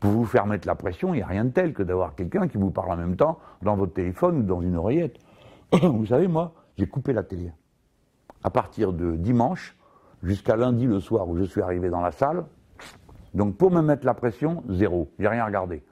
Pour 0.00 0.12
vous 0.12 0.24
faire 0.24 0.46
mettre 0.46 0.66
la 0.68 0.76
pression, 0.76 1.12
il 1.12 1.18
n'y 1.18 1.22
a 1.22 1.26
rien 1.26 1.44
de 1.44 1.50
tel 1.50 1.72
que 1.72 1.82
d'avoir 1.82 2.14
quelqu'un 2.14 2.46
qui 2.46 2.56
vous 2.56 2.70
parle 2.70 2.92
en 2.92 2.96
même 2.96 3.16
temps 3.16 3.38
dans 3.62 3.74
votre 3.76 3.94
téléphone 3.94 4.38
ou 4.38 4.42
dans 4.42 4.60
une 4.60 4.76
oreillette. 4.76 5.18
vous 5.82 6.06
savez, 6.06 6.28
moi, 6.28 6.54
j'ai 6.76 6.86
coupé 6.86 7.12
la 7.12 7.22
télé. 7.22 7.52
À 8.42 8.50
partir 8.50 8.92
de 8.92 9.16
dimanche 9.16 9.76
jusqu'à 10.22 10.56
lundi 10.56 10.86
le 10.86 11.00
soir 11.00 11.28
où 11.28 11.36
je 11.36 11.44
suis 11.44 11.60
arrivé 11.60 11.90
dans 11.90 12.00
la 12.00 12.12
salle, 12.12 12.44
donc 13.34 13.56
pour 13.56 13.70
me 13.70 13.82
mettre 13.82 14.06
la 14.06 14.14
pression, 14.14 14.62
zéro. 14.68 15.10
J'ai 15.18 15.28
rien 15.28 15.44
regardé. 15.44 15.82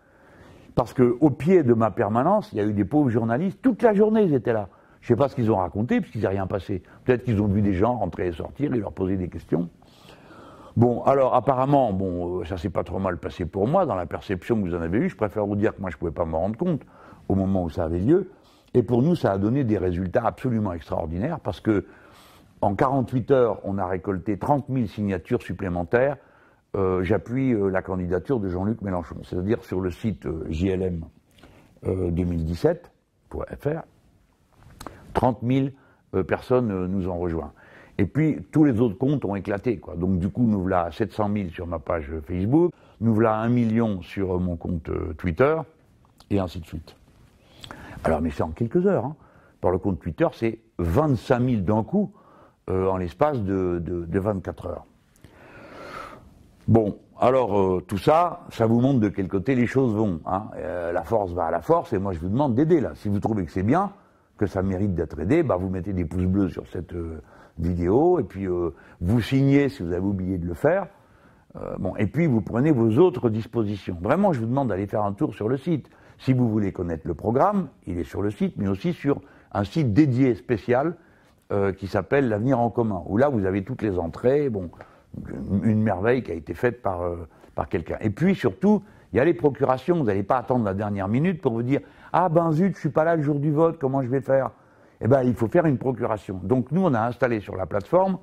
Parce 0.75 0.95
qu'au 0.95 1.31
pied 1.31 1.63
de 1.63 1.75
ma 1.75 1.91
permanence, 1.91 2.53
il 2.53 2.59
y 2.59 2.61
a 2.61 2.65
eu 2.65 2.73
des 2.73 2.85
pauvres 2.85 3.11
journalistes, 3.11 3.61
toute 3.63 3.83
la 3.83 3.95
journée 3.95 4.23
ils 4.23 4.35
étaient 4.35 4.53
là. 4.53 4.69
Je 5.01 5.13
ne 5.13 5.17
sais 5.17 5.23
pas 5.23 5.29
ce 5.29 5.35
qu'ils 5.35 5.51
ont 5.51 5.57
raconté, 5.57 6.01
puisqu'il 6.01 6.21
n'y 6.21 6.27
a 6.27 6.31
rien 6.31 6.47
passé. 6.47 6.83
Peut-être 7.05 7.25
qu'ils 7.25 7.41
ont 7.41 7.47
vu 7.47 7.63
des 7.63 7.75
gens 7.75 7.97
rentrer 7.97 8.29
et 8.29 8.33
sortir, 8.33 8.75
et 8.75 8.79
leur 8.79 8.93
poser 8.93 9.17
des 9.17 9.29
questions. 9.29 9.69
Bon, 10.77 11.03
alors 11.05 11.35
apparemment, 11.35 11.93
bon, 11.93 12.41
euh, 12.41 12.45
ça 12.45 12.59
s'est 12.59 12.71
pas 12.71 12.85
trop 12.85 12.99
mal 12.99 13.17
passé 13.17 13.47
pour 13.47 13.67
moi, 13.67 13.87
dans 13.87 13.95
la 13.95 14.07
perception 14.07 14.57
que 14.57 14.69
vous 14.69 14.75
en 14.75 14.83
avez 14.83 14.99
eue. 14.99 15.09
Je 15.09 15.17
préfère 15.17 15.47
vous 15.47 15.57
dire 15.57 15.75
que 15.75 15.81
moi, 15.81 15.91
je 15.91 15.97
ne 15.97 15.99
pouvais 16.01 16.11
pas 16.13 16.25
me 16.25 16.35
rendre 16.35 16.57
compte 16.57 16.83
au 17.29 17.35
moment 17.35 17.65
où 17.65 17.71
ça 17.71 17.85
avait 17.85 18.01
lieu. 18.01 18.31
Et 18.75 18.83
pour 18.83 19.03
nous, 19.03 19.15
ça 19.15 19.33
a 19.33 19.39
donné 19.39 19.65
des 19.65 19.79
résultats 19.79 20.25
absolument 20.25 20.73
extraordinaires, 20.73 21.41
parce 21.41 21.61
que 21.61 21.87
en 22.61 22.75
48 22.75 23.31
heures, 23.31 23.61
on 23.65 23.79
a 23.79 23.87
récolté 23.87 24.39
30 24.39 24.67
000 24.69 24.87
signatures 24.87 25.43
supplémentaires 25.43 26.17
euh, 26.77 27.03
j'appuie 27.03 27.53
euh, 27.55 27.71
la 27.71 27.81
candidature 27.81 28.39
de 28.39 28.51
Jean-Luc 28.51 28.83
Mélenchon. 28.83 29.17
C'est-à-dire 29.25 29.65
sur 29.65 29.81
le 29.81 29.91
site 29.91 30.27
euh, 30.27 30.45
JLM 30.51 31.05
2017.fr, 31.85 33.83
30 35.15 35.39
000 35.43 35.69
personnes 36.25 36.87
nous 36.87 37.09
ont 37.09 37.19
rejoints. 37.19 37.53
Et 37.99 38.07
puis, 38.07 38.39
tous 38.51 38.65
les 38.65 38.81
autres 38.81 38.99
comptes 38.99 39.25
ont 39.25 39.37
éclaté. 39.37 39.81
Donc, 39.97 40.19
du 40.19 40.29
coup, 40.29 40.49
nous 40.49 40.63
voilà 40.63 40.87
à 40.87 40.91
700 40.91 41.31
000 41.33 41.51
sur 41.51 41.69
ma 41.69 41.79
page 41.79 42.11
Facebook, 42.27 42.73
nous 43.01 43.15
voilà 43.15 43.39
à 43.39 43.43
1 43.43 43.51
million 43.51 44.03
sur 44.03 44.41
mon 44.41 44.57
compte 44.57 44.91
Twitter, 45.17 45.55
et 46.31 46.41
ainsi 46.41 46.59
de 46.59 46.67
suite. 46.67 46.97
Alors, 48.07 48.23
mais 48.23 48.31
c'est 48.31 48.43
en 48.43 48.51
quelques 48.51 48.87
heures. 48.87 49.05
Hein. 49.05 49.17
Par 49.61 49.71
le 49.71 49.79
compte 49.79 50.01
Twitter, 50.01 50.27
c'est 50.33 50.61
25 50.79 51.43
000 51.43 51.63
d'un 51.63 51.83
coup 51.83 52.13
en 52.69 52.97
l'espace 52.97 53.43
de, 53.43 53.81
de 53.81 54.19
24 54.19 54.67
heures. 54.67 54.87
Bon, 56.69 56.99
alors 57.19 57.59
euh, 57.59 57.81
tout 57.81 57.97
ça, 57.97 58.41
ça 58.51 58.67
vous 58.67 58.81
montre 58.81 59.01
de 59.01 59.09
quel 59.09 59.29
côté 59.29 59.55
les 59.55 59.67
choses 59.67 59.95
vont. 59.95 60.21
Hein. 60.27 60.49
Euh, 60.57 60.93
la 60.93 61.03
force 61.03 61.33
va 61.33 61.45
à 61.45 61.51
la 61.51 61.61
force, 61.61 61.93
et 61.93 61.99
moi 61.99 62.13
je 62.13 62.19
vous 62.19 62.29
demande 62.29 62.55
d'aider 62.55 62.81
là. 62.81 62.93
Si 62.95 63.09
vous 63.09 63.21
trouvez 63.21 63.45
que 63.45 63.53
c'est 63.53 63.63
bien, 63.63 63.93
que 64.37 64.47
ça 64.47 64.63
mérite 64.63 64.95
d'être 64.95 65.19
aidé, 65.21 65.43
bah, 65.43 65.57
vous 65.57 65.71
mettez 65.71 65.93
des 65.93 66.05
pouces 66.05 66.27
bleus 66.27 66.49
sur 66.49 66.67
cette 66.67 66.93
euh, 66.93 67.23
vidéo, 67.59 68.19
et 68.19 68.25
puis 68.25 68.47
vous 69.01 69.21
signez 69.23 69.69
si 69.69 69.83
vous 69.83 69.93
avez 69.93 70.05
oublié 70.05 70.39
de 70.39 70.47
le 70.47 70.55
faire. 70.55 70.89
Euh, 71.57 71.77
bon, 71.79 71.97
et 71.97 72.07
puis 72.07 72.27
vous 72.27 72.43
prenez 72.43 72.71
vos 72.71 72.99
autres 72.99 73.31
dispositions. 73.31 73.97
Vraiment, 74.03 74.33
je 74.33 74.41
vous 74.41 74.47
demande 74.47 74.69
d'aller 74.69 74.87
faire 74.87 75.05
un 75.05 75.13
tour 75.13 75.35
sur 75.35 75.49
le 75.49 75.57
site. 75.57 75.89
Si 76.19 76.33
vous 76.33 76.49
voulez 76.49 76.73
connaître 76.73 77.07
le 77.07 77.15
programme, 77.15 77.69
il 77.87 77.99
est 77.99 78.05
sur 78.05 78.23
le 78.23 78.31
site, 78.31 78.55
mais 78.57 78.69
aussi 78.69 78.93
sur 78.93 79.21
un 79.53 79.65
site 79.65 79.93
dédié 79.93 80.35
spécial 80.35 80.97
euh, 81.53 81.73
qui 81.73 81.87
s'appelle 81.87 82.29
L'avenir 82.29 82.59
en 82.59 82.71
commun, 82.71 83.03
où 83.07 83.17
là 83.17 83.29
vous 83.29 83.45
avez 83.45 83.65
toutes 83.65 83.83
les 83.83 83.99
entrées, 83.99 84.49
bon, 84.49 84.71
une 85.63 85.83
merveille 85.83 86.23
qui 86.23 86.33
a 86.33 86.35
été 86.35 86.55
faite 86.55 86.83
par, 86.83 87.03
euh, 87.03 87.29
par 87.55 87.69
quelqu'un. 87.69 87.97
Et 88.01 88.11
puis 88.11 88.35
surtout, 88.35 88.83
il 89.13 89.17
y 89.17 89.21
a 89.21 89.25
les 89.25 89.35
procurations, 89.35 89.97
vous 89.99 90.05
n'allez 90.05 90.23
pas 90.23 90.39
attendre 90.39 90.65
la 90.65 90.75
dernière 90.75 91.09
minute 91.09 91.41
pour 91.41 91.53
vous 91.53 91.63
dire 91.63 91.81
Ah 92.13 92.29
ben 92.29 92.51
zut, 92.53 92.75
je 92.75 92.81
suis 92.81 92.89
pas 92.89 93.05
là 93.05 93.17
le 93.17 93.23
jour 93.23 93.39
du 93.39 93.53
vote, 93.53 93.79
comment 93.79 94.03
je 94.03 94.09
vais 94.09 94.21
faire? 94.21 94.51
Eh 95.01 95.09
bien, 95.09 95.23
il 95.23 95.35
faut 95.35 95.47
faire 95.47 95.67
une 95.67 95.79
procuration. 95.79 96.41
Donc 96.43 96.73
nous, 96.73 96.83
on 96.83 96.95
a 96.95 97.01
installé 97.01 97.41
sur 97.41 97.57
la 97.57 97.67
plateforme 97.67 98.19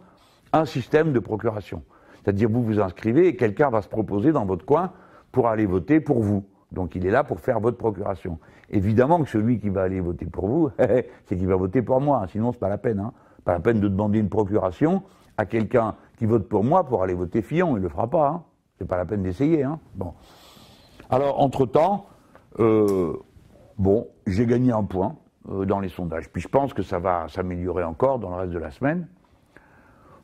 un 0.52 0.66
système 0.66 1.14
de 1.14 1.20
procuration. 1.20 1.84
C'est-à-dire, 2.24 2.50
vous 2.50 2.64
vous 2.64 2.80
inscrivez 2.80 3.28
et 3.28 3.36
quelqu'un 3.36 3.70
va 3.70 3.82
se 3.82 3.88
proposer 3.88 4.32
dans 4.32 4.46
votre 4.46 4.66
coin 4.66 4.92
pour 5.32 5.48
aller 5.48 5.66
voter 5.66 6.00
pour 6.00 6.22
vous. 6.22 6.46
Donc 6.74 6.96
il 6.96 7.06
est 7.06 7.12
là 7.12 7.24
pour 7.24 7.40
faire 7.40 7.60
votre 7.60 7.78
procuration. 7.78 8.40
Évidemment 8.70 9.22
que 9.22 9.30
celui 9.30 9.60
qui 9.60 9.70
va 9.70 9.84
aller 9.84 10.02
voter 10.02 10.26
pour 10.26 10.48
vous, 10.48 10.72
c'est 11.26 11.38
qu'il 11.38 11.48
va 11.48 11.56
voter 11.56 11.82
pour 11.82 12.02
moi, 12.02 12.22
hein. 12.24 12.28
sinon 12.28 12.52
c'est 12.52 12.60
pas 12.60 12.70
la 12.70 12.78
peine. 12.78 13.00
Hein. 13.00 13.14
Pas 13.46 13.54
la 13.54 13.60
peine 13.60 13.80
de 13.80 13.88
demander 13.88 14.20
une 14.20 14.30
procuration 14.30 15.04
à 15.38 15.46
quelqu'un 15.46 15.96
qui 16.18 16.26
vote 16.26 16.48
pour 16.48 16.64
moi 16.64 16.86
pour 16.86 17.04
aller 17.04 17.14
voter 17.14 17.42
Fillon, 17.42 17.78
il 17.78 17.84
le 17.84 17.90
fera 17.90 18.10
pas. 18.10 18.28
Hein. 18.28 18.44
C'est 18.78 18.88
pas 18.88 18.98
la 18.98 19.06
peine 19.06 19.22
d'essayer. 19.22 19.64
Hein. 19.64 19.80
Bon. 19.96 20.14
Alors 21.10 21.40
entre-temps, 21.40 22.08
euh, 22.60 23.14
bon, 23.78 24.08
j'ai 24.26 24.46
gagné 24.46 24.72
un 24.72 24.84
point 24.84 25.16
euh, 25.50 25.66
dans 25.66 25.80
les 25.80 25.90
sondages. 25.90 26.30
Puis 26.30 26.42
je 26.42 26.48
pense 26.48 26.74
que 26.74 26.82
ça 26.82 27.00
va 27.00 27.28
s'améliorer 27.28 27.84
encore 27.84 28.20
dans 28.20 28.30
le 28.30 28.36
reste 28.36 28.54
de 28.54 28.60
la 28.60 28.72
semaine. 28.72 29.08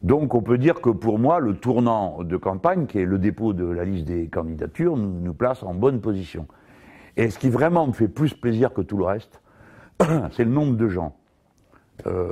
Donc 0.02 0.34
on 0.34 0.42
peut 0.42 0.58
dire 0.58 0.82
que 0.82 0.90
pour 0.90 1.20
moi, 1.20 1.40
le 1.40 1.56
tournant 1.56 2.24
de 2.24 2.38
campagne, 2.38 2.86
qui 2.86 3.00
est 3.00 3.06
le 3.06 3.18
dépôt 3.18 3.54
de 3.54 3.66
la 3.66 3.84
liste 3.84 4.06
des 4.06 4.28
candidatures, 4.28 4.96
nous, 4.96 5.34
place 5.34 5.64
en 5.64 5.74
bonne 5.74 6.00
position. 6.00 6.48
Et 7.18 7.30
ce 7.30 7.38
qui 7.38 7.50
vraiment 7.50 7.88
me 7.88 7.92
fait 7.92 8.08
plus 8.08 8.34
plaisir 8.34 8.74
que 8.74 8.82
tout 8.82 8.98
le 8.98 9.04
reste, 9.04 9.42
c'est 10.32 10.46
le 10.46 10.52
nombre 10.52 10.78
de 10.78 10.88
gens, 10.88 11.18
euh, 12.08 12.32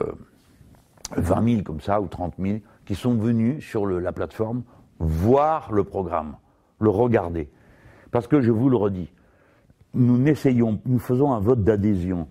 20 1.17 1.49
000 1.49 1.63
comme 1.63 1.82
ça, 1.82 1.99
ou 1.99 2.08
30 2.08 2.36
000, 2.39 2.60
qui 2.86 2.95
sont 2.95 3.15
venus 3.15 3.63
sur 3.65 3.86
la 3.86 4.13
plateforme 4.13 4.63
voir 4.99 5.71
le 5.71 5.84
programme, 5.84 6.38
le 6.80 6.89
regarder. 6.89 7.49
Parce 8.12 8.27
que 8.27 8.41
je 8.41 8.51
vous 8.51 8.69
le 8.69 8.77
redis, 8.77 9.12
nous 9.93 10.17
n'essayons, 10.17 10.80
nous 10.86 10.99
faisons 10.99 11.34
un 11.34 11.39
vote 11.39 11.63
d'adhésion. 11.63 12.27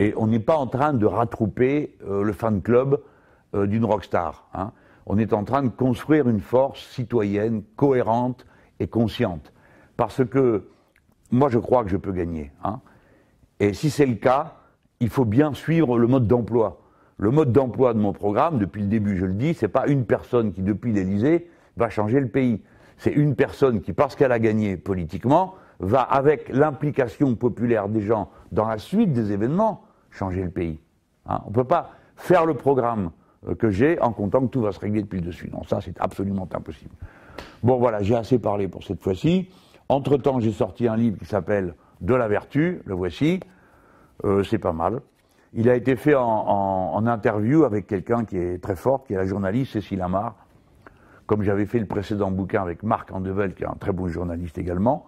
Et 0.00 0.14
on 0.16 0.26
n'est 0.26 0.40
pas 0.40 0.56
en 0.56 0.66
train 0.66 0.92
de 0.92 1.06
rattrouper 1.06 1.96
euh, 2.04 2.24
le 2.24 2.32
fan 2.32 2.60
club 2.60 3.00
euh, 3.54 3.66
d'une 3.66 3.84
rockstar. 3.84 4.48
Hein. 4.54 4.72
On 5.06 5.18
est 5.18 5.32
en 5.32 5.44
train 5.44 5.62
de 5.62 5.68
construire 5.68 6.28
une 6.28 6.40
force 6.40 6.86
citoyenne 6.90 7.62
cohérente 7.76 8.46
et 8.80 8.88
consciente. 8.88 9.52
Parce 9.96 10.24
que 10.24 10.68
moi, 11.30 11.48
je 11.48 11.58
crois 11.58 11.84
que 11.84 11.90
je 11.90 11.96
peux 11.96 12.12
gagner. 12.12 12.52
Hein. 12.64 12.80
Et 13.60 13.72
si 13.72 13.90
c'est 13.90 14.06
le 14.06 14.14
cas, 14.14 14.54
il 15.00 15.08
faut 15.08 15.24
bien 15.24 15.54
suivre 15.54 15.98
le 15.98 16.06
mode 16.06 16.26
d'emploi. 16.26 16.80
Le 17.18 17.30
mode 17.30 17.52
d'emploi 17.52 17.94
de 17.94 17.98
mon 17.98 18.12
programme, 18.12 18.58
depuis 18.58 18.82
le 18.82 18.88
début, 18.88 19.16
je 19.16 19.26
le 19.26 19.34
dis, 19.34 19.54
c'est 19.54 19.68
pas 19.68 19.86
une 19.86 20.04
personne 20.04 20.52
qui, 20.52 20.62
depuis 20.62 20.92
l'Élysée, 20.92 21.48
va 21.76 21.88
changer 21.88 22.20
le 22.20 22.28
pays. 22.28 22.62
C'est 22.96 23.12
une 23.12 23.34
personne 23.34 23.80
qui, 23.80 23.92
parce 23.92 24.16
qu'elle 24.16 24.32
a 24.32 24.38
gagné 24.38 24.76
politiquement, 24.76 25.54
va, 25.80 26.02
avec 26.02 26.48
l'implication 26.48 27.34
populaire 27.34 27.88
des 27.88 28.02
gens 28.02 28.30
dans 28.50 28.68
la 28.68 28.78
suite 28.78 29.12
des 29.12 29.32
événements, 29.32 29.84
changer 30.10 30.42
le 30.42 30.50
pays. 30.50 30.80
Hein. 31.26 31.40
On 31.46 31.50
ne 31.50 31.54
peut 31.54 31.64
pas 31.64 31.90
faire 32.16 32.46
le 32.46 32.54
programme 32.54 33.10
que 33.58 33.70
j'ai 33.70 34.00
en 34.00 34.12
comptant 34.12 34.40
que 34.40 34.46
tout 34.46 34.60
va 34.60 34.72
se 34.72 34.80
régler 34.80 35.02
depuis 35.02 35.20
le 35.20 35.26
dessus. 35.26 35.50
Non, 35.52 35.64
ça 35.64 35.80
c'est 35.80 35.98
absolument 36.00 36.48
impossible. 36.54 36.94
Bon 37.62 37.78
voilà, 37.78 38.02
j'ai 38.02 38.14
assez 38.14 38.38
parlé 38.38 38.68
pour 38.68 38.84
cette 38.84 39.02
fois-ci. 39.02 39.48
Entre-temps, 39.88 40.40
j'ai 40.40 40.52
sorti 40.52 40.88
un 40.88 40.96
livre 40.96 41.18
qui 41.18 41.26
s'appelle 41.26 41.74
De 42.00 42.14
la 42.14 42.28
vertu, 42.28 42.82
le 42.86 42.94
voici. 42.94 43.40
Euh, 44.24 44.42
c'est 44.42 44.58
pas 44.58 44.72
mal. 44.72 45.00
Il 45.54 45.68
a 45.68 45.74
été 45.74 45.96
fait 45.96 46.14
en, 46.14 47.06
interview 47.06 47.64
avec 47.64 47.86
quelqu'un 47.86 48.24
qui 48.24 48.38
est 48.38 48.62
très 48.62 48.76
fort, 48.76 49.04
qui 49.04 49.12
est 49.12 49.16
la 49.16 49.26
journaliste 49.26 49.72
Cécile 49.72 50.00
Amar. 50.00 50.34
Comme 51.26 51.42
j'avais 51.42 51.66
fait 51.66 51.78
le 51.78 51.86
précédent 51.86 52.30
bouquin 52.30 52.62
avec 52.62 52.82
Marc 52.82 53.12
Andevel, 53.12 53.54
qui 53.54 53.64
est 53.64 53.66
un 53.66 53.76
très 53.78 53.92
bon 53.92 54.08
journaliste 54.08 54.58
également, 54.58 55.06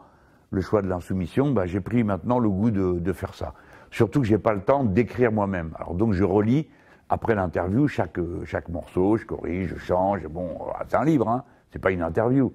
Le 0.51 0.61
choix 0.61 0.83
de 0.83 0.89
l'insoumission, 0.89 1.51
bah, 1.51 1.67
j'ai 1.67 1.81
pris 1.81 2.05
maintenant 2.05 2.39
le 2.39 2.49
goût 2.49 2.71
de, 2.71 2.99
de 2.99 3.13
faire 3.13 3.35
ça. 3.35 3.55
Surtout 3.91 4.21
que 4.21 4.27
j'ai 4.27 4.39
pas 4.39 4.53
le 4.53 4.61
temps 4.61 4.85
d'écrire 4.85 5.33
moi-même. 5.33 5.71
Alors 5.79 5.95
donc 5.95 6.13
je 6.13 6.25
relis 6.25 6.69
après 7.09 7.35
l'interview, 7.35 7.87
chaque, 7.89 8.19
chaque 8.45 8.69
morceau, 8.69 9.17
je 9.17 9.27
corrige, 9.27 9.75
je 9.75 9.79
change. 9.79 10.27
Bon, 10.27 10.59
c'est 10.89 10.97
un 10.97 11.05
livre, 11.05 11.29
hein, 11.29 11.45
c'est 11.71 11.79
pas 11.79 11.91
une 11.91 12.03
interview. 12.03 12.53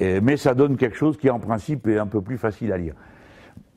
mais 0.00 0.36
ça 0.36 0.54
donne 0.54 0.76
quelque 0.76 0.96
chose 0.96 1.16
qui, 1.16 1.30
en 1.30 1.38
principe, 1.38 1.86
est 1.86 1.98
un 1.98 2.06
peu 2.06 2.20
plus 2.20 2.38
facile 2.38 2.72
à 2.72 2.78
lire. 2.78 2.94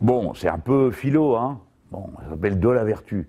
Bon, 0.01 0.33
c'est 0.33 0.49
un 0.49 0.59
peu 0.59 0.91
philo, 0.91 1.35
hein. 1.35 1.59
Bon, 1.91 2.09
ça 2.21 2.29
s'appelle 2.31 2.59
De 2.59 2.69
la 2.69 2.83
vertu. 2.83 3.27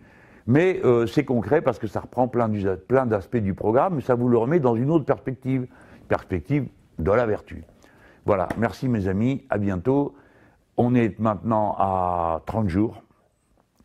Mais 0.48 0.80
euh, 0.82 1.06
c'est 1.06 1.24
concret 1.24 1.60
parce 1.60 1.78
que 1.78 1.86
ça 1.86 2.00
reprend 2.00 2.26
plein, 2.26 2.50
plein 2.88 3.04
d'aspects 3.04 3.36
du 3.36 3.52
programme, 3.52 3.96
mais 3.96 4.00
ça 4.00 4.14
vous 4.14 4.28
le 4.28 4.38
remet 4.38 4.60
dans 4.60 4.76
une 4.76 4.90
autre 4.90 5.04
perspective, 5.04 5.66
perspective 6.08 6.66
de 6.98 7.10
la 7.10 7.26
vertu. 7.26 7.64
Voilà, 8.24 8.48
merci 8.56 8.88
mes 8.88 9.08
amis, 9.08 9.44
à 9.50 9.58
bientôt. 9.58 10.14
On 10.78 10.94
est 10.94 11.18
maintenant 11.18 11.76
à 11.78 12.42
30 12.46 12.68
jours 12.68 13.02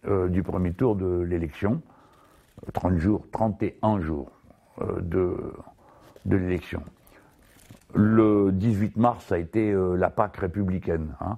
euh, 0.08 0.30
du 0.30 0.42
premier 0.42 0.72
tour 0.72 0.96
de 0.96 1.20
l'élection. 1.20 1.82
30 2.72 2.98
jours, 2.98 3.26
31 3.32 4.00
jours 4.00 4.32
euh, 4.82 5.02
de, 5.02 5.38
de 6.26 6.38
l'élection. 6.38 6.84
Le 7.94 8.52
18 8.52 8.98
mars 8.98 9.32
a 9.32 9.38
été 9.38 9.72
euh, 9.72 9.96
la 9.96 10.10
Pâque 10.10 10.38
républicaine. 10.38 11.16
Hein. 11.20 11.38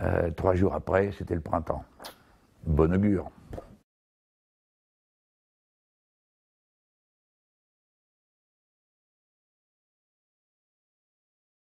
Euh, 0.00 0.30
trois 0.30 0.54
jours 0.54 0.74
après, 0.74 1.12
c'était 1.16 1.34
le 1.34 1.40
printemps. 1.40 1.84
Bon 2.66 2.92
augure. 2.92 3.30